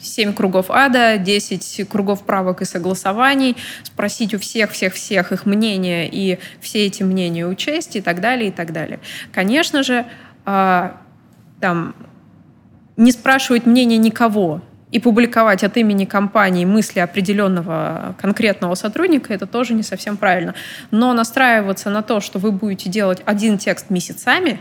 7 0.00 0.34
кругов 0.34 0.66
ада, 0.68 1.18
10 1.18 1.88
кругов 1.88 2.22
правок 2.22 2.62
и 2.62 2.64
согласований, 2.64 3.56
спросить 3.82 4.32
у 4.34 4.38
всех-всех-всех 4.38 5.32
их 5.32 5.46
мнения 5.46 6.08
и 6.08 6.38
все 6.60 6.86
эти 6.86 7.02
мнения 7.02 7.44
учесть 7.44 7.96
и 7.96 8.00
так 8.00 8.20
далее, 8.20 8.50
и 8.50 8.52
так 8.52 8.72
далее. 8.72 9.00
Конечно 9.32 9.82
же, 9.82 10.06
э, 10.46 10.90
там, 11.60 11.96
не 12.96 13.10
спрашивать 13.10 13.66
мнения 13.66 13.96
никого, 13.96 14.60
и 14.92 14.98
публиковать 14.98 15.62
от 15.64 15.76
имени 15.76 16.04
компании 16.04 16.64
мысли 16.64 17.00
определенного 17.00 18.14
конкретного 18.20 18.74
сотрудника, 18.74 19.32
это 19.32 19.46
тоже 19.46 19.74
не 19.74 19.82
совсем 19.82 20.16
правильно. 20.16 20.54
Но 20.90 21.12
настраиваться 21.12 21.90
на 21.90 22.02
то, 22.02 22.20
что 22.20 22.38
вы 22.38 22.52
будете 22.52 22.90
делать 22.90 23.22
один 23.24 23.58
текст 23.58 23.90
месяцами, 23.90 24.60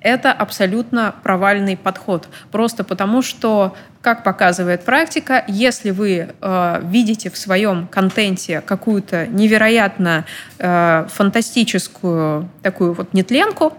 это 0.00 0.32
абсолютно 0.32 1.14
провальный 1.22 1.76
подход. 1.76 2.28
Просто 2.50 2.84
потому, 2.84 3.22
что, 3.22 3.76
как 4.00 4.24
показывает 4.24 4.84
практика, 4.84 5.44
если 5.46 5.90
вы 5.90 6.28
э, 6.40 6.80
видите 6.84 7.30
в 7.30 7.36
своем 7.36 7.86
контенте 7.88 8.60
какую-то 8.60 9.26
невероятно 9.26 10.24
э, 10.58 11.06
фантастическую 11.08 12.48
такую 12.62 12.94
вот 12.94 13.12
нетленку, 13.12 13.74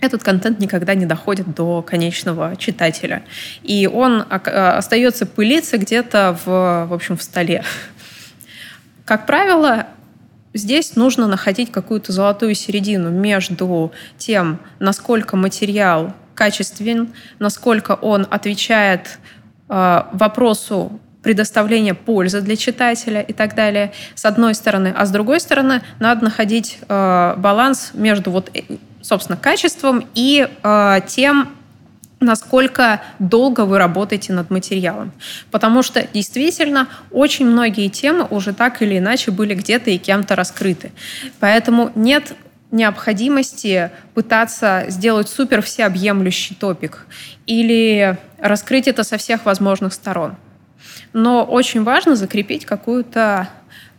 этот 0.00 0.22
контент 0.22 0.58
никогда 0.60 0.94
не 0.94 1.06
доходит 1.06 1.54
до 1.54 1.82
конечного 1.82 2.56
читателя. 2.56 3.22
И 3.62 3.86
он 3.86 4.24
а, 4.28 4.78
остается 4.78 5.26
пылиться 5.26 5.78
где-то 5.78 6.38
в, 6.44 6.86
в 6.88 6.94
общем, 6.94 7.16
в 7.16 7.22
столе. 7.22 7.62
Как 9.04 9.26
правило, 9.26 9.86
здесь 10.54 10.96
нужно 10.96 11.26
находить 11.26 11.70
какую-то 11.70 12.12
золотую 12.12 12.54
середину 12.54 13.10
между 13.10 13.92
тем, 14.16 14.60
насколько 14.78 15.36
материал 15.36 16.14
качествен, 16.34 17.12
насколько 17.38 17.92
он 17.92 18.26
отвечает 18.30 19.18
э, 19.68 20.02
вопросу 20.12 20.98
предоставления 21.22 21.94
пользы 21.94 22.40
для 22.40 22.56
читателя 22.56 23.20
и 23.20 23.34
так 23.34 23.54
далее, 23.54 23.92
с 24.14 24.24
одной 24.24 24.54
стороны. 24.54 24.94
А 24.96 25.04
с 25.04 25.10
другой 25.10 25.40
стороны, 25.40 25.82
надо 25.98 26.24
находить 26.24 26.78
э, 26.88 27.34
баланс 27.36 27.90
между 27.92 28.30
вот 28.30 28.50
собственно, 29.02 29.36
качеством 29.36 30.06
и 30.14 30.48
э, 30.62 31.00
тем, 31.06 31.56
насколько 32.20 33.00
долго 33.18 33.64
вы 33.64 33.78
работаете 33.78 34.32
над 34.32 34.50
материалом. 34.50 35.12
Потому 35.50 35.82
что 35.82 36.06
действительно 36.12 36.88
очень 37.10 37.46
многие 37.46 37.88
темы 37.88 38.26
уже 38.28 38.52
так 38.52 38.82
или 38.82 38.98
иначе 38.98 39.30
были 39.30 39.54
где-то 39.54 39.90
и 39.90 39.98
кем-то 39.98 40.36
раскрыты. 40.36 40.92
Поэтому 41.40 41.90
нет 41.94 42.34
необходимости 42.70 43.90
пытаться 44.14 44.84
сделать 44.88 45.28
супер 45.28 45.60
всеобъемлющий 45.62 46.54
топик 46.54 47.06
или 47.46 48.16
раскрыть 48.38 48.86
это 48.86 49.02
со 49.02 49.16
всех 49.16 49.44
возможных 49.44 49.92
сторон. 49.92 50.36
Но 51.12 51.44
очень 51.44 51.82
важно 51.82 52.14
закрепить 52.14 52.64
какую-то 52.64 53.48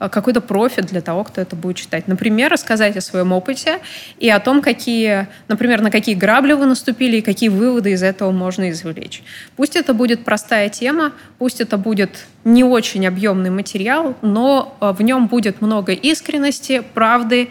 какой-то 0.10 0.42
профит 0.42 0.88
для 0.88 1.02
того, 1.02 1.24
кто 1.24 1.42
это 1.42 1.56
будет 1.56 1.78
читать. 1.78 2.08
Например, 2.08 2.52
рассказать 2.52 2.98
о 2.98 3.02
своем 3.02 3.32
опыте 3.32 3.80
и 4.20 4.30
о 4.30 4.40
том, 4.40 4.62
какие, 4.62 5.28
например, 5.48 5.82
на 5.82 5.92
какие 5.92 6.16
грабли 6.16 6.54
вы 6.54 6.66
наступили 6.66 7.18
и 7.18 7.22
какие 7.22 7.50
выводы 7.50 7.92
из 7.92 8.04
этого 8.04 8.32
можно 8.32 8.70
извлечь. 8.72 9.24
Пусть 9.56 9.76
это 9.76 9.94
будет 9.94 10.24
простая 10.24 10.70
тема, 10.70 11.14
пусть 11.38 11.62
это 11.62 11.78
будет 11.78 12.26
не 12.44 12.64
очень 12.64 13.06
объемный 13.06 13.50
материал, 13.50 14.16
но 14.22 14.78
э, 14.82 14.92
в 14.92 15.02
нем 15.02 15.28
будет 15.28 15.62
много 15.62 15.94
искренности, 15.94 16.82
правды 16.94 17.50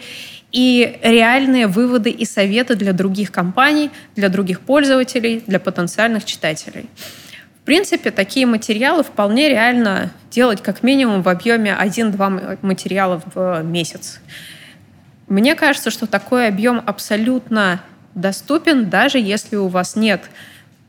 и 0.51 0.99
реальные 1.01 1.67
выводы 1.67 2.09
и 2.09 2.25
советы 2.25 2.75
для 2.75 2.93
других 2.93 3.31
компаний, 3.31 3.89
для 4.15 4.29
других 4.29 4.59
пользователей, 4.59 5.43
для 5.47 5.59
потенциальных 5.59 6.25
читателей. 6.25 6.89
В 7.61 7.63
принципе, 7.63 8.09
такие 8.09 8.47
материалы 8.47 9.03
вполне 9.03 9.47
реально 9.47 10.11
делать 10.31 10.63
как 10.63 10.81
минимум 10.81 11.21
в 11.21 11.29
объеме 11.29 11.77
1-2 11.79 12.57
материала 12.63 13.21
в 13.35 13.61
месяц. 13.61 14.19
Мне 15.27 15.53
кажется, 15.53 15.91
что 15.91 16.07
такой 16.07 16.47
объем 16.47 16.81
абсолютно 16.85 17.81
доступен, 18.15 18.89
даже 18.89 19.19
если 19.19 19.57
у 19.57 19.67
вас 19.67 19.95
нет 19.95 20.23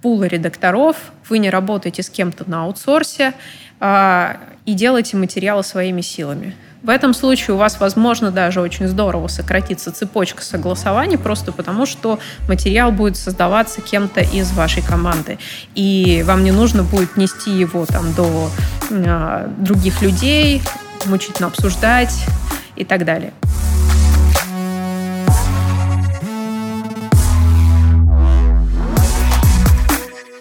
пула 0.00 0.24
редакторов, 0.24 1.12
вы 1.28 1.38
не 1.38 1.50
работаете 1.50 2.02
с 2.02 2.08
кем-то 2.08 2.48
на 2.48 2.64
аутсорсе 2.64 3.34
э, 3.78 4.34
и 4.64 4.72
делаете 4.72 5.16
материалы 5.18 5.62
своими 5.62 6.00
силами. 6.00 6.56
В 6.82 6.88
этом 6.88 7.14
случае 7.14 7.54
у 7.54 7.58
вас, 7.58 7.78
возможно, 7.78 8.32
даже 8.32 8.60
очень 8.60 8.88
здорово 8.88 9.28
сократится 9.28 9.92
цепочка 9.92 10.42
согласований, 10.42 11.16
просто 11.16 11.52
потому 11.52 11.86
что 11.86 12.18
материал 12.48 12.90
будет 12.90 13.16
создаваться 13.16 13.80
кем-то 13.80 14.20
из 14.20 14.50
вашей 14.52 14.82
команды. 14.82 15.38
И 15.76 16.24
вам 16.26 16.42
не 16.42 16.50
нужно 16.50 16.82
будет 16.82 17.16
нести 17.16 17.52
его 17.52 17.86
там 17.86 18.12
до 18.14 18.50
э, 18.90 19.48
других 19.58 20.02
людей, 20.02 20.60
мучительно 21.06 21.48
обсуждать 21.48 22.26
и 22.74 22.84
так 22.84 23.04
далее. 23.04 23.32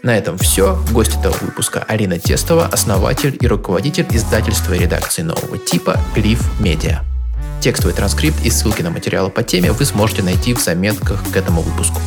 На 0.04 0.18
этом 0.18 0.38
все. 0.40 0.80
Гость 0.92 1.16
этого 1.20 1.36
выпуска 1.42 1.86
Алина 1.88 2.18
Тестова, 2.18 2.66
основатель 2.66 3.38
и 3.40 3.48
руководитель 3.48 4.08
издательства 4.10 4.74
и 4.74 4.80
редакции 4.80 5.22
нового 5.22 5.60
типа 5.60 6.00
Glyph 6.16 6.44
Media. 6.60 7.02
Текстовый 7.62 7.94
транскрипт 7.94 8.44
и 8.44 8.50
ссылки 8.50 8.82
на 8.82 8.90
материалы 8.90 9.30
по 9.30 9.44
теме 9.44 9.72
вы 9.72 9.86
сможете 9.86 10.24
найти 10.24 10.56
в 10.56 10.60
заметках 10.60 11.22
к 11.32 11.38
этому 11.38 11.62
выпуску. 11.62 12.02